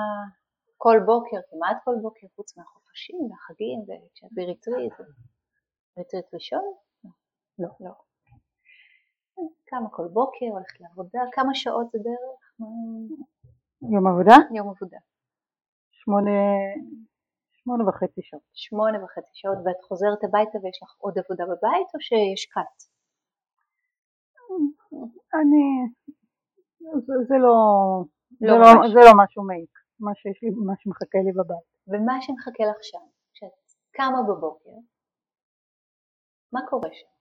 כל 0.77 0.97
בוקר, 1.05 1.37
כמעט 1.49 1.77
כל 1.83 1.95
בוקר, 2.01 2.27
חוץ 2.35 2.57
מהחופשים 2.57 3.19
והחגים, 3.31 3.79
וכשאת 3.81 4.29
בריטריט, 4.31 4.93
ריטריט 5.97 6.33
ראשון? 6.33 6.63
לא, 7.59 7.69
לא. 7.79 7.91
קמה 9.65 9.89
כל 9.91 10.07
בוקר, 10.13 10.45
הולכת 10.45 10.81
לעבודה, 10.81 11.19
כמה 11.31 11.55
שעות 11.55 11.91
זה 11.91 11.99
בערך? 12.03 12.69
יום 13.93 14.07
עבודה? 14.07 14.35
יום 14.55 14.69
עבודה. 14.69 14.97
שמונה, 15.91 16.31
שמונה 17.51 17.89
וחצי 17.89 18.21
שעות. 18.21 18.41
שמונה 18.53 19.03
וחצי 19.03 19.31
שעות, 19.33 19.57
ואת 19.65 19.81
חוזרת 19.87 20.23
הביתה 20.23 20.57
ויש 20.63 20.83
לך 20.83 20.95
עוד 20.97 21.17
עבודה 21.19 21.43
בבית, 21.45 21.87
או 21.95 21.99
שיש 22.01 22.45
קאט? 22.45 22.77
אני, 25.33 25.65
זה, 27.05 27.13
זה 27.27 27.35
לא, 27.45 27.57
לא 28.41 28.53
זה, 28.53 28.59
לא. 28.59 28.87
זה 28.93 28.99
לא 28.99 29.11
משהו 29.23 29.43
מעיק, 29.43 29.73
מה 29.99 30.11
שיש 30.15 30.43
לי, 30.43 30.49
מה 30.67 30.73
שמחכה 30.79 31.19
לי 31.25 31.31
בבית. 31.31 31.67
ומה 31.87 32.15
שמחכה 32.21 32.63
לך 32.71 32.79
שם, 32.81 33.05
כשאת 33.33 33.57
קמה 33.91 34.19
בבוקר, 34.29 34.75
מה 36.51 36.59
קורה 36.69 36.89
שם? 36.93 37.17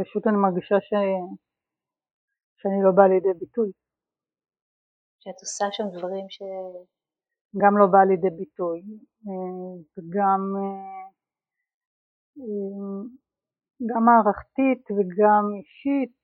פשוט 0.00 0.26
אני 0.26 0.36
מרגישה 0.36 0.76
ש... 0.80 0.90
שאני 2.58 2.78
לא 2.84 2.90
באה 2.96 3.08
לידי 3.08 3.38
ביטוי, 3.38 3.70
שאת 5.20 5.40
עושה 5.40 5.64
שם 5.72 5.84
דברים 5.98 6.26
ש... 6.28 6.42
גם 7.56 7.78
לא 7.78 7.86
באה 7.86 8.04
לידי 8.04 8.30
ביטוי, 8.30 8.80
אה, 9.28 9.74
וגם 9.98 10.40
אה, 10.56 11.08
אה, 12.38 13.02
גם 13.86 14.04
מערכתית 14.04 14.90
וגם 14.90 15.44
אישית, 15.58 16.18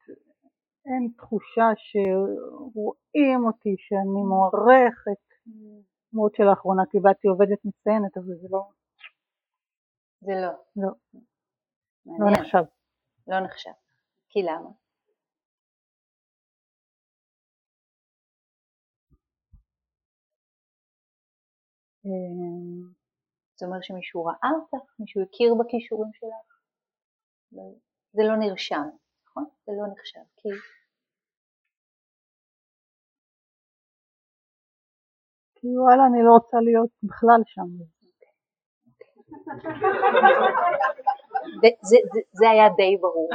אין 0.87 1.13
תחושה 1.17 1.69
שרואים 1.77 3.47
אותי, 3.47 3.75
שאני 3.79 4.23
מוערכת, 4.29 5.25
למרות 6.13 6.35
שלאחרונה 6.35 6.87
קיבלתי 6.87 7.29
עובדת 7.29 7.65
מצטיינת, 7.65 8.17
אבל 8.17 8.35
זה 8.41 8.49
לא, 8.51 8.63
זה 10.21 10.33
לא. 10.33 10.53
לא, 10.77 10.91
לא. 12.19 12.31
נחשב. 12.31 12.65
לא 13.29 13.41
נחשב. 13.41 13.71
כי 14.29 14.43
למה? 14.43 14.84
זה 23.57 23.67
אומר 23.67 23.79
שמישהו 23.83 24.25
ראה 24.25 24.51
אותך, 24.61 24.87
מישהו 24.99 25.23
הכיר 25.23 25.55
בכישורים 25.61 26.11
שלך. 26.13 26.49
זה 28.13 28.23
לא 28.29 28.37
נרשם, 28.37 28.85
נכון? 29.27 29.45
זה 29.67 29.73
לא 29.79 29.93
נחשב. 29.93 30.21
כי 30.37 30.49
כי 35.55 35.69
וואלה, 35.79 36.03
אני 36.07 36.23
לא 36.27 36.33
רוצה 36.33 36.57
להיות 36.61 36.91
בכלל 37.03 37.41
שם. 37.47 37.69
זה 42.33 42.51
היה 42.51 42.69
די 42.77 42.97
ברור. 43.01 43.29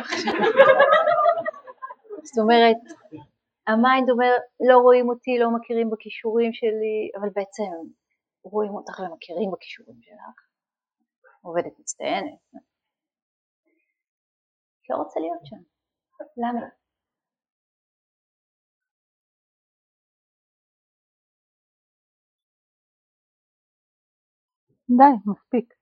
זאת 2.23 2.37
אומרת, 2.43 2.77
ה 3.67 3.76
mind 3.76 4.09
אומר, 4.09 4.31
לא 4.69 4.77
רואים 4.77 5.09
אותי, 5.09 5.39
לא 5.39 5.47
מכירים 5.55 5.89
בכישורים 5.89 6.53
שלי, 6.53 7.11
אבל 7.19 7.29
בעצם 7.35 7.71
רואים 8.51 8.71
אותך 8.71 8.99
ומכירים 8.99 9.51
בכישורים 9.51 10.01
שלך. 10.01 10.49
עובדת 11.41 11.79
מצטיינת. 11.79 12.39
לא 14.89 14.95
רוצה 14.95 15.19
להיות 15.19 15.45
שם. 15.45 15.61
למה? 16.37 16.65
די, 24.97 25.31
מספיק. 25.31 25.73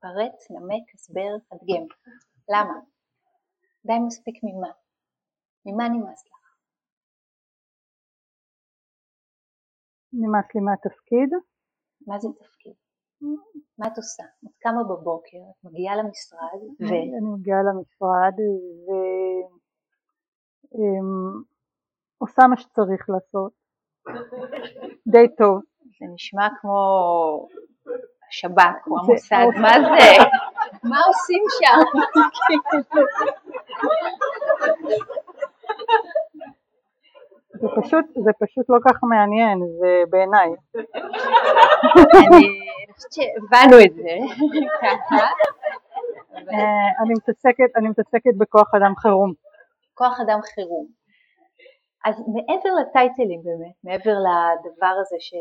פרץ, 0.00 0.50
נמק, 0.50 0.94
הסבר, 0.94 1.38
תדגם. 1.48 1.86
למה? 2.48 2.74
די 3.86 3.98
מספיק 4.06 4.34
ממה? 4.42 4.72
ממה 5.66 5.88
נמאס 5.88 6.26
לך? 6.26 6.41
נמאס 10.12 10.54
לי 10.54 10.60
מהתפקיד. 10.60 11.30
מה 12.06 12.18
זה 12.18 12.28
תפקיד? 12.38 12.72
מה 13.78 13.86
את 13.86 13.96
עושה? 13.96 14.22
את 14.44 14.50
קמה 14.58 14.84
בבוקר, 14.84 15.38
את 15.50 15.64
מגיעה 15.64 15.96
למשרד, 15.96 16.60
ו... 16.80 16.84
אני 16.84 17.34
מגיעה 17.34 17.58
למשרד 17.62 18.34
ועושה 22.20 22.42
מה 22.50 22.56
שצריך 22.56 23.10
לעשות. 23.10 23.52
די 25.08 25.26
טוב. 25.38 25.60
זה 25.98 26.06
נשמע 26.14 26.48
כמו 26.60 27.48
השב"כ 28.28 28.86
או 28.86 28.98
המוסד, 28.98 29.46
מה 29.62 29.72
זה? 29.80 30.24
מה 30.82 30.98
עושים 31.06 31.42
שם? 31.58 31.78
זה 37.62 37.68
פשוט, 37.80 38.06
זה 38.24 38.30
פשוט 38.40 38.66
לא 38.68 38.78
כך 38.86 38.96
מעניין, 39.02 39.58
זה 39.78 40.02
בעיניי. 40.10 40.50
אני 42.86 42.92
חושבת 42.94 43.12
שהבנו 43.12 43.76
את 43.84 43.94
זה 43.94 44.12
ככה. 44.82 45.24
אה, 46.52 47.02
אני 47.02 47.12
מתעסקת, 47.18 47.76
אני 47.76 47.88
מתעסקת 47.88 48.34
בכוח 48.38 48.74
אדם 48.74 48.96
חירום. 48.96 49.32
כוח 49.94 50.20
אדם 50.20 50.38
חירום. 50.54 50.86
אז 52.04 52.14
מעבר 52.34 52.74
לטייטלים 52.80 53.42
באמת, 53.42 53.74
מעבר 53.84 54.16
לדבר 54.26 54.94
הזה 55.00 55.16
ש... 55.20 55.34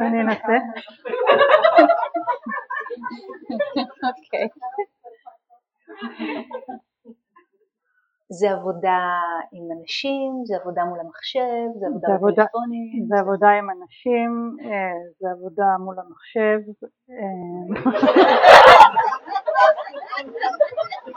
אני 0.00 0.20
אנסה. 0.22 0.56
אוקיי. 4.08 4.48
זה 8.38 8.50
עבודה 8.50 9.00
עם 9.52 9.64
אנשים, 9.76 10.30
זה 10.44 10.54
עבודה 10.60 10.84
מול 10.84 10.98
המחשב, 11.00 11.66
זה 11.80 11.86
עבודה 11.86 12.08
בטלפונים. 12.32 13.06
זה 13.08 13.14
עבודה 13.20 13.50
עם 13.58 13.70
אנשים, 13.70 14.56
אה, 14.64 14.96
זה 15.20 15.28
עבודה 15.36 15.68
מול 15.84 15.96
המחשב. 15.98 16.58
אה, 17.10 17.16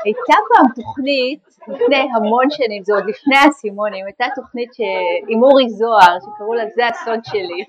הייתה 0.06 0.38
פעם 0.50 0.68
תוכנית, 0.76 1.44
לפני 1.68 2.08
המון 2.16 2.50
שנים, 2.50 2.84
זה 2.84 2.94
עוד 2.94 3.06
לפני 3.06 3.38
האסימונים, 3.38 4.06
הייתה 4.06 4.26
תוכנית 4.36 4.74
ש... 4.74 4.82
עם 5.28 5.44
אורי 5.44 5.70
זוהר, 5.70 6.18
שקראו 6.20 6.54
לה 6.54 6.64
זה 6.76 6.88
הסוד 6.88 7.20
שלי. 7.26 7.66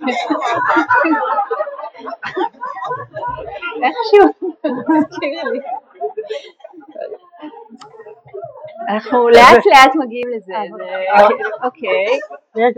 איכשהו. 3.82 4.28
אנחנו 8.88 9.28
לאט 9.28 9.66
לאט 9.66 9.94
מגיעים 9.94 10.28
לזה, 10.36 10.52
זה- 10.76 10.84
אוקיי, 11.64 12.06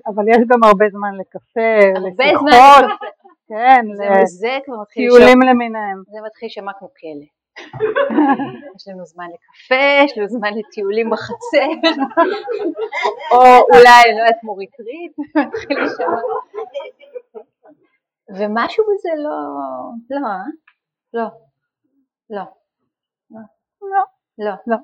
אבל 0.07 0.25
יש 0.29 0.39
גם 0.49 0.63
הרבה 0.65 0.85
זמן 0.91 1.15
לקפה, 1.15 2.01
לשיחות. 2.09 2.91
כן. 3.49 3.87
לטיולים 4.83 5.43
למיניהם. 5.43 6.03
זה 6.09 6.19
מתחיל 6.27 6.47
להישמע 6.47 6.73
כמו 6.79 6.89
כלא. 7.01 7.27
יש 8.77 8.89
לנו 8.89 9.05
זמן 9.05 9.25
לקפה, 9.35 10.05
יש 10.05 10.19
לנו 10.19 10.29
זמן 10.29 10.49
לטיולים 10.55 11.11
בחצר, 11.11 11.91
או 13.33 13.39
אולי, 13.73 14.15
לא 14.15 14.19
יודעת, 14.21 14.37
כמו 14.41 14.57
ריטריט, 14.57 15.13
מתחיל 15.37 15.79
להישמע. 15.79 16.07
ומשהו 18.29 18.85
בזה 18.85 19.11
לא, 19.17 19.31
לא, 20.11 20.27
אה? 20.29 20.33
לא, 21.15 21.25
לא, 22.31 22.43
לא, 24.39 24.53
לא. 24.67 24.77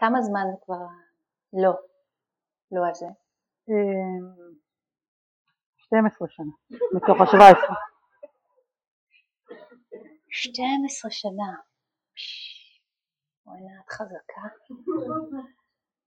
כמה 0.00 0.22
זמן 0.22 0.46
כבר 0.64 0.82
לא? 1.52 1.72
לא 2.72 2.82
הזה. 2.90 3.06
12 5.76 6.28
שנה, 6.28 6.52
מתוך 6.94 7.20
ה-17. 7.20 7.74
12 10.28 11.10
שנה. 11.10 11.50
וואלה, 13.46 13.80
את 13.84 13.90
חזקה. 13.90 14.42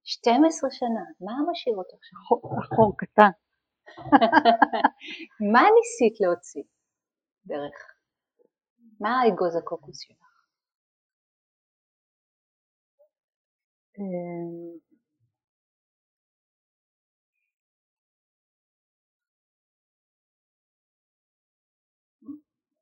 12 0.03 0.69
שנה, 0.71 1.03
מה 1.21 1.33
משאיר 1.51 1.75
אותך 1.75 1.97
שם? 2.01 2.17
החור 2.59 2.97
קטן. 2.97 3.31
מה 5.53 5.63
ניסית 5.75 6.21
להוציא 6.21 6.63
דרך? 7.45 7.77
מה 8.99 9.21
האגוז 9.21 9.55
הקוקוס 9.55 9.99
שלך? 9.99 10.22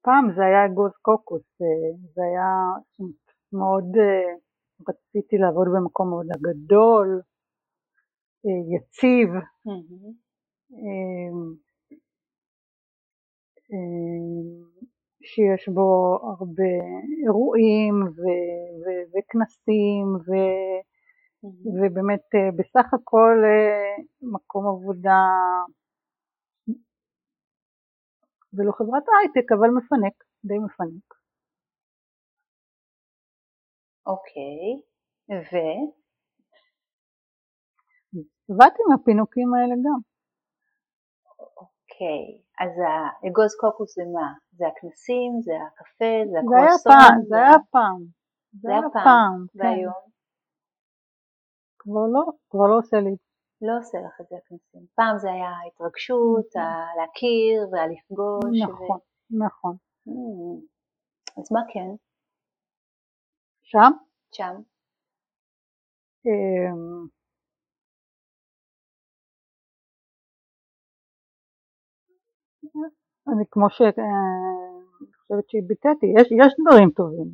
פעם 0.03 0.31
זה 0.35 0.41
היה 0.45 0.65
אגוז 0.65 0.91
קוקוס, 1.01 1.61
אה, 1.61 1.97
זה 2.13 2.21
היה 2.23 2.51
מאוד, 3.53 3.97
אה, 3.97 4.33
רציתי 4.89 5.37
לעבוד 5.37 5.67
במקום 5.75 6.09
מאוד 6.09 6.25
גדול, 6.41 7.21
אה, 8.45 8.75
יציב, 8.75 9.29
שיש 15.23 15.69
בו 15.69 16.19
הרבה 16.23 16.73
אירועים 17.23 17.95
וכנסים 19.13 20.05
ובאמת 21.43 22.27
בסך 22.57 22.93
הכל 22.93 23.37
מקום 24.21 24.67
עבודה 24.67 25.21
ולא 28.53 28.71
חברת 28.71 29.03
הייטק, 29.19 29.51
אבל 29.51 29.69
מפנק, 29.77 30.23
די 30.45 30.59
מפנק. 30.65 31.07
אוקיי, 34.05 34.81
ו? 35.29 35.53
עבדתי 38.51 38.79
עם 38.87 38.93
הפינוקים 38.99 39.53
האלה 39.53 39.75
גם. 39.85 39.99
אוקיי, 41.39 42.23
אז 42.59 42.71
האגוז 42.87 43.55
קוקוס 43.59 43.95
זה 43.95 44.03
מה? 44.13 44.33
זה 44.51 44.65
הכנסים, 44.67 45.31
זה 45.41 45.53
הקפה, 45.67 46.13
זה 46.31 46.37
הקרוסון? 46.39 46.81
זה 46.81 46.97
היה 46.97 46.97
פעם, 46.97 47.21
זה 47.23 47.37
היה 47.37 47.59
פעם. 47.71 48.01
זה 48.61 48.69
היה 48.69 48.81
פעם, 48.93 49.45
והיום? 49.55 50.10
כבר 51.81 52.05
לא, 52.13 52.23
כבר 52.49 52.67
לא 52.67 52.77
עושה 52.77 52.97
לי 52.97 53.15
לא 53.61 53.77
עושה 53.79 53.97
לך 53.97 54.21
את 54.21 54.25
זה 54.29 54.35
הכנסים. 54.37 54.85
פעם 54.95 55.17
זה 55.17 55.31
היה 55.31 55.49
ההתרגשות, 55.49 56.47
נכון. 56.55 57.01
להכיר 57.01 57.67
והלפגוש. 57.71 58.61
נכון, 58.61 58.97
ו... 58.97 59.43
נכון. 59.45 59.75
Mm. 60.07 60.59
אז 61.39 61.51
מה 61.51 61.59
כן? 61.73 61.89
שם? 63.63 63.91
שם. 64.31 64.55
אמ, 66.25 67.07
אני 73.27 73.43
כמו 73.51 73.69
שאני 73.69 73.91
חושבת 75.17 75.49
שביטאתי, 75.49 76.05
יש, 76.17 76.27
יש 76.31 76.53
דברים 76.61 76.89
טובים, 76.89 77.27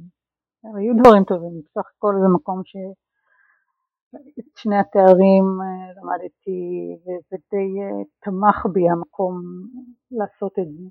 היו 0.64 0.94
דברים 1.02 1.24
טובים, 1.24 1.62
בסך 1.66 1.88
הכל 1.98 2.14
זה 2.22 2.28
מקום 2.36 2.62
ש... 2.66 2.76
את 4.16 4.58
שני 4.58 4.78
התארים 4.80 5.48
אה, 5.64 5.88
למדתי 5.98 6.60
וזה 7.02 7.38
די 7.52 7.70
אה, 7.82 8.04
תמך 8.24 8.66
בי 8.74 8.90
המקום 8.90 9.42
לעשות 10.12 10.60
את 10.60 10.68
זה. 10.68 10.90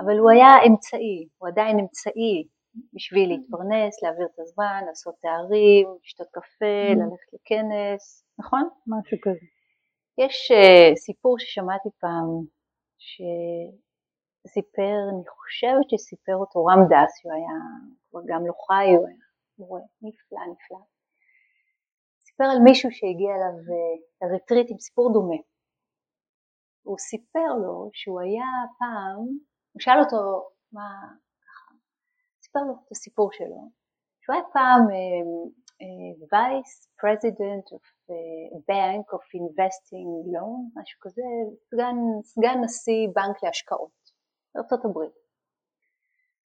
אבל 0.00 0.18
הוא 0.18 0.30
היה 0.30 0.48
אמצעי, 0.66 1.28
הוא 1.38 1.48
עדיין 1.48 1.78
אמצעי 1.78 2.48
בשביל 2.94 3.28
להתפרנס, 3.28 4.02
להעביר 4.02 4.26
את 4.34 4.38
הזמן, 4.40 4.80
לעשות 4.86 5.14
תארים, 5.22 5.86
לשתות 6.02 6.26
קפה, 6.32 6.78
mm. 6.92 6.98
ללכת 7.00 7.30
לכנס, 7.34 8.24
נכון? 8.38 8.68
משהו 8.86 9.18
כזה. 9.22 9.46
יש 10.18 10.36
uh, 10.52 10.94
סיפור 10.96 11.38
ששמעתי 11.38 11.88
פעם, 12.00 12.28
שסיפר, 14.48 14.96
אני 15.12 15.24
חושבת 15.28 15.90
שסיפר 15.90 16.36
אותו 16.36 16.64
רם 16.64 16.82
דס, 16.90 17.12
שהוא 17.18 17.32
היה 17.32 17.56
כבר 18.10 18.20
גם 18.26 18.46
לא 18.46 18.54
חי, 18.66 18.88
הוא 18.96 19.06
היה 19.08 19.16
מורה 19.58 19.80
נפלא 20.02 20.40
נפלא. 20.52 20.95
סיפר 22.36 22.50
על 22.50 22.62
מישהו 22.64 22.90
שהגיע 22.92 23.30
אליו 23.36 23.56
אה, 23.72 24.28
לריטריט 24.28 24.70
עם 24.70 24.78
סיפור 24.78 25.12
דומה. 25.12 25.40
הוא 26.82 26.98
סיפר 26.98 27.50
לו 27.62 27.90
שהוא 27.92 28.20
היה 28.20 28.50
פעם, 28.78 29.18
הוא 29.72 29.80
שאל 29.80 30.00
אותו 30.00 30.48
מה, 30.72 30.88
ככה, 31.44 31.74
סיפר 32.42 32.60
לו 32.60 32.72
את 32.72 32.92
הסיפור 32.92 33.32
שלו, 33.32 33.70
שהוא 34.20 34.34
היה 34.34 34.44
פעם 34.52 34.82
vice 36.32 36.88
president 37.00 37.72
of 37.72 37.86
bank 38.68 39.12
of 39.12 39.26
investing 39.34 40.08
loan, 40.34 40.70
משהו 40.76 40.98
כזה, 41.00 41.22
סגן, 41.70 41.96
סגן 42.22 42.58
נשיא 42.64 43.08
בנק 43.14 43.36
להשקעות 43.42 43.98
בארצות 44.54 44.84
הברית. 44.84 45.16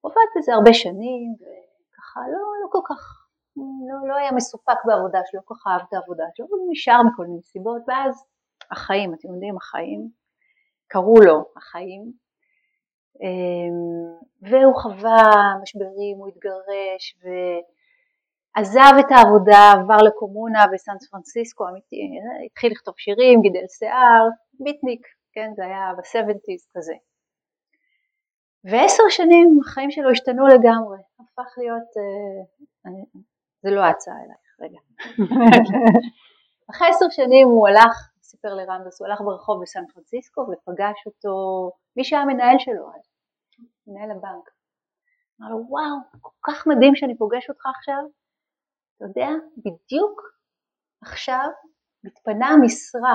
הוא 0.00 0.12
עבד 0.12 0.28
בזה 0.36 0.52
הרבה 0.54 0.72
שנים 0.72 1.34
וככה 1.38 2.20
לא, 2.32 2.42
לא 2.62 2.68
כל 2.72 2.94
כך 2.94 3.19
לא, 3.56 4.08
לא 4.08 4.14
היה 4.14 4.32
מסופק 4.32 4.84
בעבודה 4.84 5.20
שלו, 5.26 5.40
כל 5.44 5.54
כך 5.54 5.66
אהב 5.66 5.80
את 5.88 5.92
העבודה 5.92 6.24
שלו, 6.34 6.46
הוא 6.50 6.68
נשאר 6.72 7.02
מכל 7.02 7.26
מיני 7.26 7.42
סיבות, 7.42 7.82
ואז 7.88 8.24
החיים, 8.70 9.14
אתם 9.14 9.28
יודעים, 9.34 9.56
החיים, 9.56 10.08
קראו 10.88 11.20
לו 11.20 11.44
החיים, 11.56 12.12
אמ, 13.22 13.80
והוא 14.42 14.74
חווה 14.82 15.54
משברים, 15.62 16.16
הוא 16.18 16.28
התגרש 16.28 17.18
ועזב 18.56 18.94
את 19.00 19.10
העבודה, 19.10 19.72
עבר 19.72 20.02
לקומונה 20.06 20.64
בסן 20.72 20.92
פרנסיסקו, 21.10 21.64
התחיל 22.46 22.72
לכתוב 22.72 22.94
שירים, 22.98 23.40
גידל 23.42 23.66
שיער, 23.78 24.28
ביטניק, 24.60 25.06
כן, 25.32 25.50
זה 25.56 25.64
היה 25.64 25.92
ב-70's 25.96 26.66
כזה. 26.74 26.94
ועשר 28.64 29.02
שנים 29.08 29.60
החיים 29.64 29.90
שלו 29.90 30.10
השתנו 30.10 30.46
לגמרי, 30.46 30.98
הפך 31.20 31.58
להיות, 31.58 31.90
אה, 31.96 32.90
זה 33.62 33.70
לא 33.70 33.80
ההצעה 33.80 34.14
אלייך, 34.14 34.60
רגע. 34.60 34.80
אחרי 36.70 36.88
עשר 36.88 37.06
שנים 37.10 37.48
הוא 37.48 37.68
הלך, 37.68 38.10
סיפר 38.22 38.54
לרמבס, 38.54 39.00
הוא 39.00 39.08
הלך 39.08 39.20
ברחוב 39.20 39.62
בסן 39.62 39.86
פרנסיסקו 39.94 40.40
ופגש 40.40 41.06
אותו, 41.06 41.32
מי 41.96 42.04
שהיה 42.04 42.22
המנהל 42.22 42.56
שלו 42.58 42.90
אז, 42.94 43.10
מנהל 43.86 44.10
הבנק. 44.10 44.50
אמר 45.40 45.50
לו, 45.50 45.56
וואו, 45.68 45.96
כל 46.20 46.52
כך 46.52 46.66
מדהים 46.66 46.96
שאני 46.96 47.18
פוגש 47.18 47.50
אותך 47.50 47.66
עכשיו. 47.76 48.02
אתה 48.96 49.04
יודע, 49.04 49.28
בדיוק 49.56 50.20
עכשיו 51.02 51.48
מתפנה 52.04 52.48
המשרה 52.48 53.14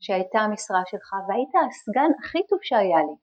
שהייתה 0.00 0.38
המשרה 0.38 0.80
שלך 0.86 1.12
והיית 1.28 1.54
הסגן 1.66 2.10
הכי 2.20 2.46
טוב 2.48 2.58
שהיה 2.62 2.98
לי. 2.98 3.16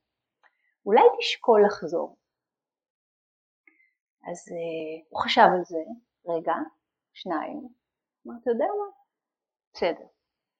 אולי 0.86 1.04
תשקול 1.20 1.66
לחזור. 1.66 2.18
אז 4.30 4.38
uh, 4.50 5.06
הוא 5.10 5.22
חשב 5.22 5.48
על 5.56 5.64
זה, 5.64 5.84
רגע, 6.28 6.54
שניים, 7.14 7.70
אמר, 8.28 8.36
אתה 8.42 8.52
יודע 8.52 8.66
מה? 8.66 8.90
בסדר. 9.74 10.08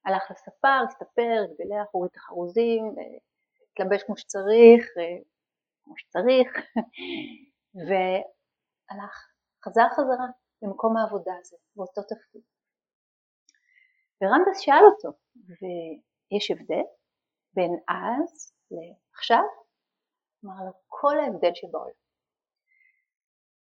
הלך 0.06 0.32
לספר, 0.32 0.80
הסתפר, 0.88 1.38
התגלח, 1.44 1.88
הוריד 1.92 2.10
את 2.12 2.18
החרוזים, 2.18 2.96
התלבש 3.72 4.04
כמו 4.04 4.18
שצריך, 4.18 4.86
כמו 5.84 5.94
שצריך, 5.98 6.50
והלך, 7.88 9.16
חזר 9.66 9.88
חזרה 9.96 10.28
למקום 10.62 10.98
העבודה 10.98 11.34
הזה, 11.40 11.58
באותו 11.76 12.02
תפקיד. 12.02 12.42
ורמדס 14.22 14.60
שאל 14.60 14.84
אותו, 14.92 15.18
ויש 15.46 16.52
הבדל 16.52 16.86
בין 17.54 17.72
אז 17.88 18.54
לעכשיו? 18.72 19.46
אמר 20.46 20.66
לו, 20.66 20.72
כל 20.88 21.20
ההבדל 21.20 21.52
שבעולם. 21.54 22.01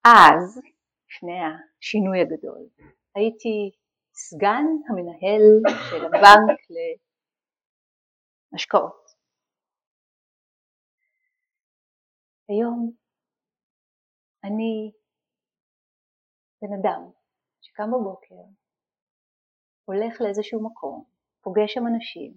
אז, 0.05 0.61
לפני 1.09 1.39
השינוי 1.41 2.21
הגדול, 2.21 2.69
הייתי 3.15 3.71
סגן 4.15 4.65
המנהל 4.89 5.43
של 5.91 6.05
הבנק 6.05 6.61
להשקעות. 8.53 9.09
היום 12.49 12.93
אני 14.45 14.93
בן 16.63 16.73
אדם 16.81 17.11
שקם 17.61 17.91
בבוקר, 17.93 18.43
הולך 19.85 20.21
לאיזשהו 20.21 20.67
מקום, 20.71 21.05
פוגש 21.43 21.75
שם 21.75 21.87
אנשים, 21.95 22.35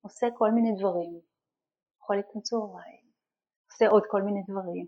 עושה 0.00 0.26
כל 0.38 0.50
מיני 0.50 0.72
דברים, 0.78 1.20
אוכל 2.00 2.14
איתם 2.14 2.40
צהריים, 2.40 3.06
עושה 3.70 3.88
עוד 3.88 4.02
כל 4.10 4.22
מיני 4.22 4.42
דברים, 4.48 4.86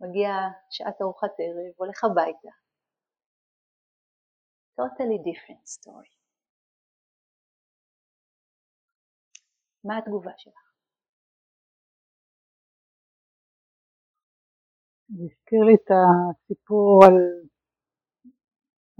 מגיע 0.00 0.30
שעת 0.70 1.02
ארוחת 1.02 1.34
ערב, 1.38 1.72
הולך 1.76 2.04
הביתה. 2.04 2.64
totally 4.80 5.18
different 5.18 5.64
story. 5.66 6.14
מה 9.84 9.98
התגובה 9.98 10.30
שלך? 10.36 10.64
זה 15.08 15.22
הזכיר 15.24 15.60
לי 15.64 15.74
את 15.74 15.90
הסיפור 15.90 17.04
על, 17.04 17.16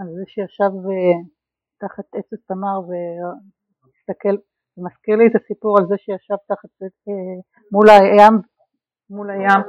על 0.01 0.07
זה 0.17 0.25
שישב 0.27 0.73
אה, 0.91 1.19
תחת 1.81 2.09
עץ 2.15 2.33
התמר 2.33 2.79
והסתכל, 2.89 4.37
זה 4.77 4.83
מזכיר 4.87 5.17
לי 5.17 5.27
את 5.31 5.37
הסיפור 5.43 5.79
על 5.79 5.85
זה 5.89 5.95
שישב 5.99 6.37
תחת 6.49 6.73
אה, 6.83 7.41
מול 7.73 7.89
הים, 7.89 8.35
מול 9.11 9.31
הים. 9.31 9.61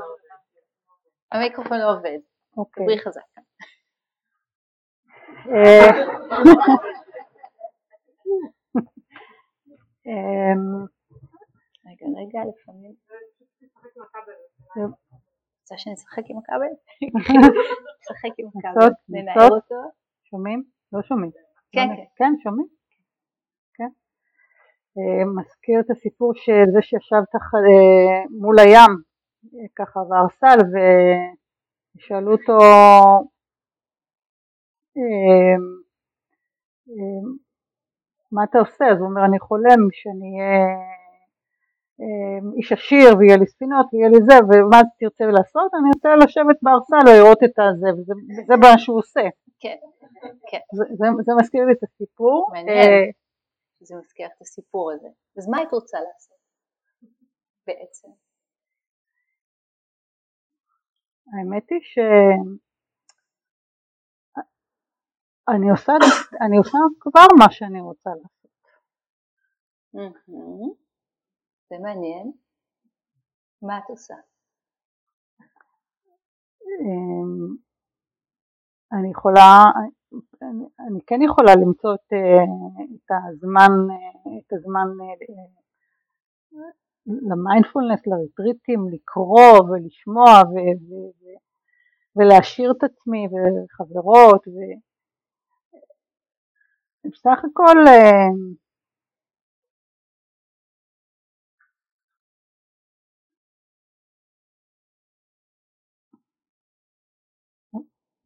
המיקרופון 1.36 1.78
לא 1.78 1.92
עובד, 1.98 2.18
אוקיי. 2.58 2.84
דברי 2.84 3.00
חזק. 3.00 3.22
אה, 5.52 5.90
אמ, 10.06 10.86
רגע, 11.86 12.06
רגע, 12.20 12.40
לפעמים. 12.50 12.94
רוצה 15.62 15.78
שנשחק 15.78 16.24
עם 16.30 16.38
הכבל? 16.38 16.72
נשחק 18.02 18.34
עם 18.38 18.48
הכבל, 18.48 18.90
ננער. 19.10 19.50
אותו. 19.50 19.76
שומעים? 20.24 20.64
לא 20.94 21.02
שומעים. 21.02 21.32
כן, 21.72 21.88
לא, 21.90 21.96
כן. 21.96 22.04
כן, 22.16 22.34
שומעים? 22.44 22.68
כן. 23.74 23.90
אה, 24.98 25.26
מזכיר 25.36 25.80
את 25.80 25.90
הסיפור 25.92 26.34
של 26.36 26.64
זה 26.74 26.82
שישב 26.82 27.24
תחת, 27.32 27.64
אה, 27.70 28.20
מול 28.42 28.60
הים, 28.60 28.94
אה, 29.54 29.68
ככה 29.76 30.00
בארסל, 30.10 30.58
ושאלו 31.96 32.32
אותו 32.32 32.58
אה, 34.98 35.56
אה, 36.90 37.22
מה 38.32 38.44
אתה 38.44 38.60
עושה? 38.60 38.86
אז 38.92 38.98
הוא 39.00 39.10
אומר 39.10 39.26
אני 39.26 39.40
חולם 39.40 39.80
שאני 39.92 40.30
אהיה 40.40 40.68
אה, 42.02 42.40
איש 42.58 42.72
עשיר 42.72 43.10
ויהיה 43.18 43.38
לי 43.38 43.48
ספינות 43.48 43.86
ויהיה 43.94 44.10
לי 44.10 44.20
זה 44.28 44.36
ומה 44.48 44.80
תרצה 45.00 45.26
לעשות? 45.38 45.70
אני 45.74 45.90
רוצה 45.96 46.10
לשבת 46.24 46.58
בארסל 46.62 47.04
ולראות 47.06 47.44
את 47.44 47.60
הזה 47.60 47.90
וזה, 47.96 48.56
מה 48.62 48.80
שהוא 48.80 48.98
עושה. 48.98 49.26
כן, 49.60 49.78
כן, 50.52 50.64
זה, 51.26 51.32
מזכיר 51.40 51.66
לי 51.66 51.74
את 51.74 51.84
הסיפור. 51.84 52.50
מעניין. 52.54 52.78
אה, 52.78 53.06
זה 53.80 53.96
מזכיר 53.96 54.28
את 54.28 54.42
הסיפור 54.42 54.92
הזה. 54.92 55.08
אז 55.38 55.50
מה 55.50 55.58
היית 55.58 55.72
רוצה 55.72 55.98
לעשות 56.00 56.38
בעצם? 57.68 58.25
האמת 61.34 61.70
היא 61.70 61.80
שאני 61.82 62.60
עושה, 65.70 65.94
אני 66.46 66.58
עושה 66.58 66.78
כבר 67.00 67.26
מה 67.40 67.52
שאני 67.52 67.82
רוצה 67.82 68.10
לעשות. 68.10 68.52
זה 71.70 71.76
מעניין. 71.82 72.32
מה 73.62 73.78
את 73.78 73.90
עושה? 73.90 74.16
אמ, 76.82 77.56
אני 78.92 79.12
יכולה, 79.12 79.64
אני, 80.42 80.66
אני 80.88 81.00
כן 81.08 81.22
יכולה 81.22 81.56
למצוא 81.56 81.96
את, 81.96 82.14
אה, 82.14 82.44
את 82.96 83.12
הזמן, 83.30 83.72
אה, 83.92 84.40
את 84.40 84.54
הזמן 84.54 84.88
אה, 85.02 85.14
למיינדפולנס, 87.08 88.08
לריטריטים, 88.08 88.90
לקרוא 88.94 89.60
ולשמוע 89.70 90.26
ו, 90.26 90.56
ו, 90.90 90.94
ו, 90.94 91.26
ולהשאיר 92.16 92.72
את 92.72 92.84
עצמי 92.84 93.28
וחברות 93.28 94.48
ו... 94.48 94.58
בסך 97.06 97.40
הכל 97.46 97.88
אה, 97.88 98.30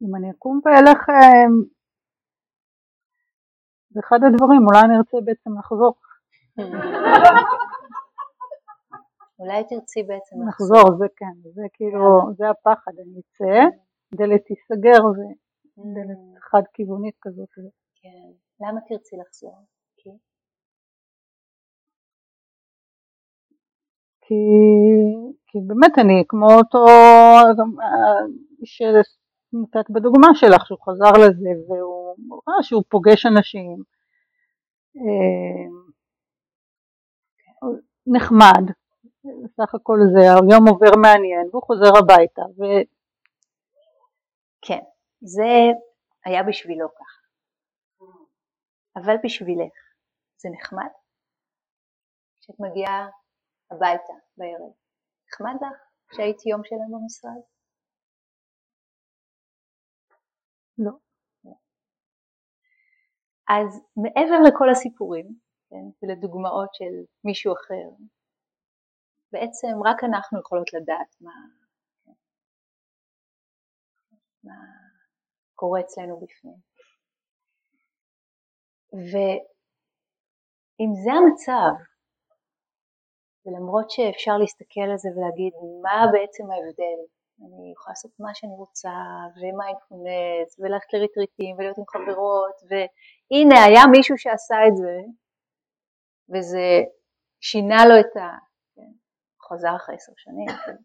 אם 0.02 0.16
אני 0.16 0.30
אקום 0.30 0.60
ואלך, 0.64 1.08
אה, 1.08 1.46
זה 3.90 4.00
אחד 4.00 4.18
הדברים, 4.26 4.66
אולי 4.66 4.80
אני 4.80 4.96
ארצה 4.96 5.16
בעצם 5.24 5.58
לחזור, 5.58 5.94
אולי 9.40 9.64
תרצי 9.68 10.02
בעצם 10.02 10.36
לחזור, 10.48 10.98
זה 10.98 11.06
כן, 11.16 11.50
זה 11.54 11.62
כאילו, 11.72 12.32
זה 12.36 12.50
הפחד, 12.50 12.92
אני 13.02 13.20
אצא, 13.20 13.76
דלת 14.14 14.40
תיסגר 14.44 15.02
ודלת 15.06 16.18
חד 16.40 16.62
כיוונית 16.72 17.14
כזאת, 17.20 17.48
כן. 18.02 18.30
למה 18.60 18.80
תרצי 18.88 19.16
לחזור? 19.16 19.64
כי? 19.96 20.10
כי, 24.20 24.34
כי 25.46 25.58
באמת 25.66 25.98
אני 25.98 26.24
כמו 26.28 26.46
אותו 26.46 26.84
איש 28.60 28.82
שנתת 28.82 29.90
בדוגמה 29.90 30.28
שלך, 30.34 30.66
שהוא 30.66 30.78
חזר 30.88 31.12
לזה 31.12 31.50
והוא 31.68 32.42
ראה 32.48 32.62
שהוא 32.62 32.82
פוגש 32.88 33.26
אנשים, 33.26 33.82
אה, 34.96 35.66
נחמד, 38.06 38.79
בסך 39.24 39.74
הכל 39.74 39.98
זה, 40.12 40.20
היום 40.20 40.68
עובר 40.68 40.96
מעניין 41.02 41.48
והוא 41.50 41.62
חוזר 41.62 41.98
הביתה 41.98 42.42
ו... 42.42 42.62
כן, 44.62 44.84
זה 45.20 45.50
היה 46.24 46.42
בשבילו 46.42 46.88
ככה. 46.94 47.20
אבל 48.96 49.14
בשבילך 49.24 49.74
זה 50.36 50.48
נחמד? 50.52 50.90
כשאת 52.40 52.60
מגיעה 52.60 53.08
הביתה 53.70 54.12
בערב, 54.36 54.72
נחמד 55.28 55.54
לך 55.62 55.78
שהייתי 56.16 56.48
יום 56.48 56.64
שלם 56.64 56.92
במשרד? 56.92 57.40
לא. 60.78 60.92
אז 63.48 63.80
מעבר 63.96 64.38
לכל 64.48 64.70
הסיפורים 64.70 65.26
כן, 65.70 65.86
ולדוגמאות 66.02 66.74
של 66.74 66.94
מישהו 67.24 67.52
אחר, 67.52 68.04
בעצם 69.32 69.74
רק 69.84 70.04
אנחנו 70.04 70.40
יכולות 70.40 70.72
לדעת 70.72 71.16
מה, 71.20 71.32
מה 74.44 74.54
קורה 75.54 75.80
אצלנו 75.80 76.20
בפנים. 76.20 76.56
ואם 78.92 80.90
זה 81.04 81.12
המצב, 81.12 81.72
ולמרות 83.46 83.90
שאפשר 83.90 84.36
להסתכל 84.38 84.86
על 84.90 84.98
זה 84.98 85.08
ולהגיד 85.16 85.52
מה 85.82 85.98
בעצם 86.12 86.44
ההבדל, 86.50 86.98
אני 87.44 87.72
יכולה 87.72 87.92
לעשות 87.92 88.12
מה 88.20 88.34
שאני 88.34 88.56
רוצה, 88.56 88.96
ומיינדפולנס, 89.36 90.58
וללכת 90.58 90.92
לריטריטים, 90.92 91.56
ולהיות 91.56 91.78
עם 91.78 91.84
חברות, 91.94 92.56
והנה 92.68 93.64
היה 93.64 93.82
מישהו 93.96 94.18
שעשה 94.18 94.56
את 94.68 94.76
זה, 94.76 94.96
וזה 96.32 96.68
שינה 97.40 97.84
לו 97.88 97.94
את 98.00 98.16
ה... 98.16 98.49
חוזר 99.52 99.76
אחרי 99.76 99.94
עשר 99.94 100.12
שנים, 100.16 100.48
כן. 100.48 100.76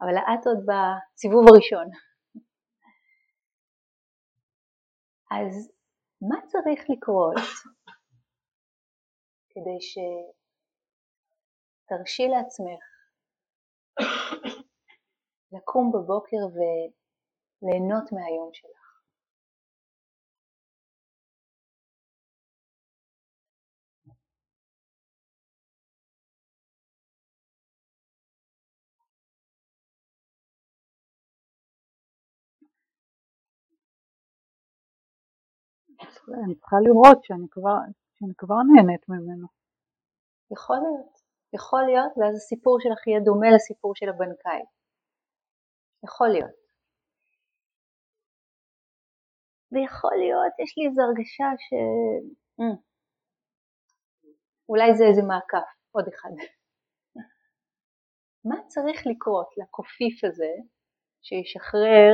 אבל 0.00 0.16
את 0.18 0.46
עוד 0.46 0.60
בסיבוב 0.68 1.44
הראשון. 1.48 1.86
אז 5.30 5.72
מה 6.28 6.38
צריך 6.46 6.80
לקרות 6.90 7.34
כדי 9.50 9.78
שתרשי 11.86 12.28
לעצמך 12.28 12.84
לקום 15.52 15.92
בבוקר 15.94 16.44
וליהנות 16.54 18.12
מהיום 18.12 18.50
שלך? 18.52 18.75
אני 36.44 36.54
צריכה 36.54 36.76
לראות 36.86 37.24
שאני 37.24 37.46
כבר, 37.50 37.76
שאני 38.18 38.34
כבר 38.38 38.60
נהנית 38.74 39.08
ממנו. 39.08 39.46
יכול 40.52 40.76
להיות, 40.76 41.12
יכול 41.54 41.82
להיות, 41.88 42.12
ואז 42.16 42.34
הסיפור 42.36 42.78
שלך 42.80 43.06
יהיה 43.06 43.20
דומה 43.20 43.46
לסיפור 43.54 43.92
של 43.94 44.08
הבנקאי. 44.08 44.62
יכול 46.04 46.28
להיות. 46.28 46.58
ויכול 49.72 50.16
להיות, 50.22 50.52
יש 50.62 50.78
לי 50.78 50.86
איזו 50.88 51.02
הרגשה 51.02 51.48
ש... 51.64 51.68
Mm. 52.60 52.78
אולי 54.68 54.94
זה 54.98 55.04
איזה 55.04 55.22
מעקף, 55.22 55.68
עוד 55.90 56.08
אחד. 56.08 56.30
מה 58.48 58.56
צריך 58.66 59.00
לקרות 59.06 59.50
לקופיף 59.56 60.24
הזה 60.24 60.52
שישחרר 61.22 62.12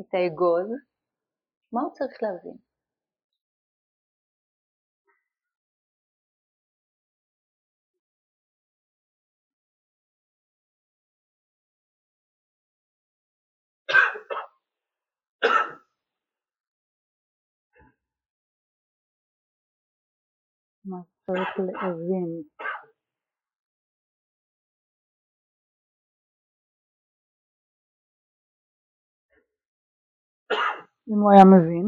את 0.00 0.14
האגוז? 0.14 0.68
מה 1.72 1.80
הוא 1.82 1.92
צריך 1.92 2.22
להבין? 2.22 2.65
צריך 21.26 21.48
להבין? 21.58 22.42
אם 31.08 31.18
הוא 31.22 31.32
היה 31.32 31.44
מבין. 31.44 31.86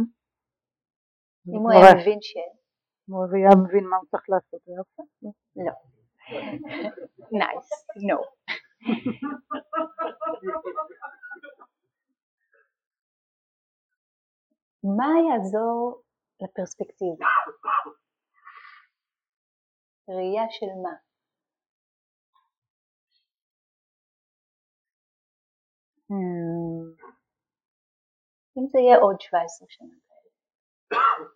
אם 1.49 1.61
הוא 1.63 1.73
היה 1.73 1.95
מבין 1.95 2.19
ש... 2.23 2.37
אם 3.09 3.15
הוא 3.15 3.25
היה 3.35 3.51
מבין 3.65 3.85
מה 3.91 3.97
הוא 3.97 4.07
צריך 4.11 4.25
לעשות, 4.29 4.61
היה 4.67 4.79
עושה. 4.79 5.03
לא. 5.57 5.73
נייס, 7.39 7.71
נו. 8.09 8.19
מה 14.99 15.07
יעזור 15.29 16.03
לפרספקטיבה? 16.43 17.27
ראייה 20.09 20.43
של 20.51 20.67
מה? 20.83 20.95
אה, 26.11 27.09
אם 28.59 28.67
זה 28.69 28.79
יהיה 28.79 28.99
עוד 28.99 29.21
17 29.21 29.69
שנה 29.71 29.95
כאלה. 30.09 30.31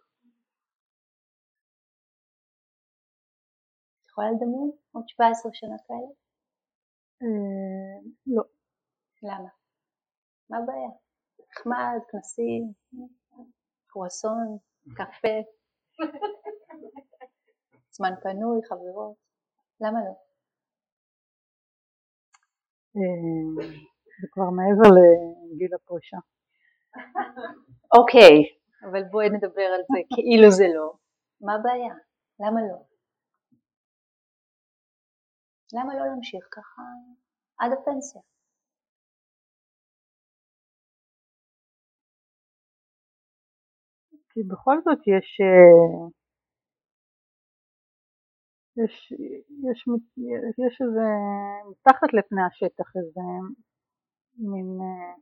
את 4.03 4.09
יכולה 4.09 4.27
לדמיין 4.31 4.70
עוד 4.93 5.09
17 5.09 5.51
שנה 5.55 5.77
כאלה? 5.87 6.12
אה, 7.23 8.11
לא. 8.27 8.43
למה? 9.23 9.49
מה 10.51 10.57
הבעיה? 10.59 10.91
נחמד, 11.51 12.01
כנסים, 12.11 12.73
קרואסון, 13.87 14.59
קפה, 14.97 15.37
זמן 17.93 18.12
פנוי, 18.22 18.61
חברות, 18.68 19.16
למה 19.80 19.99
לא? 20.05 20.14
אה, 22.97 23.66
זה 24.20 24.26
כבר 24.32 24.51
מעבר 24.51 24.88
לגיל 24.97 25.74
הפרישה. 25.74 26.16
אוקיי, 27.99 28.36
אבל 28.90 29.03
בואי 29.11 29.30
נדבר 29.30 29.68
על 29.74 29.82
זה 29.93 29.99
כאילו 30.14 30.51
זה 30.51 30.64
לא. 30.74 30.93
מה 31.40 31.55
הבעיה? 31.55 31.95
למה 32.40 32.61
לא? 32.61 32.78
למה 35.74 35.95
לא 35.95 36.07
להמשיך 36.07 36.49
ככה 36.51 36.82
עד 37.59 37.72
הפנסיה? 37.72 38.22
כי 44.30 44.40
בכל 44.43 44.76
זאת 44.84 44.99
יש, 44.99 45.40
אה, 45.40 46.09
יש, 48.77 49.12
יש, 49.68 49.89
יש 50.64 50.75
איזה, 50.83 51.09
מתחת 51.70 52.11
לפני 52.18 52.43
השטח 52.43 52.89
איזה 52.97 53.20
מין 54.37 54.79
אה, 54.81 55.14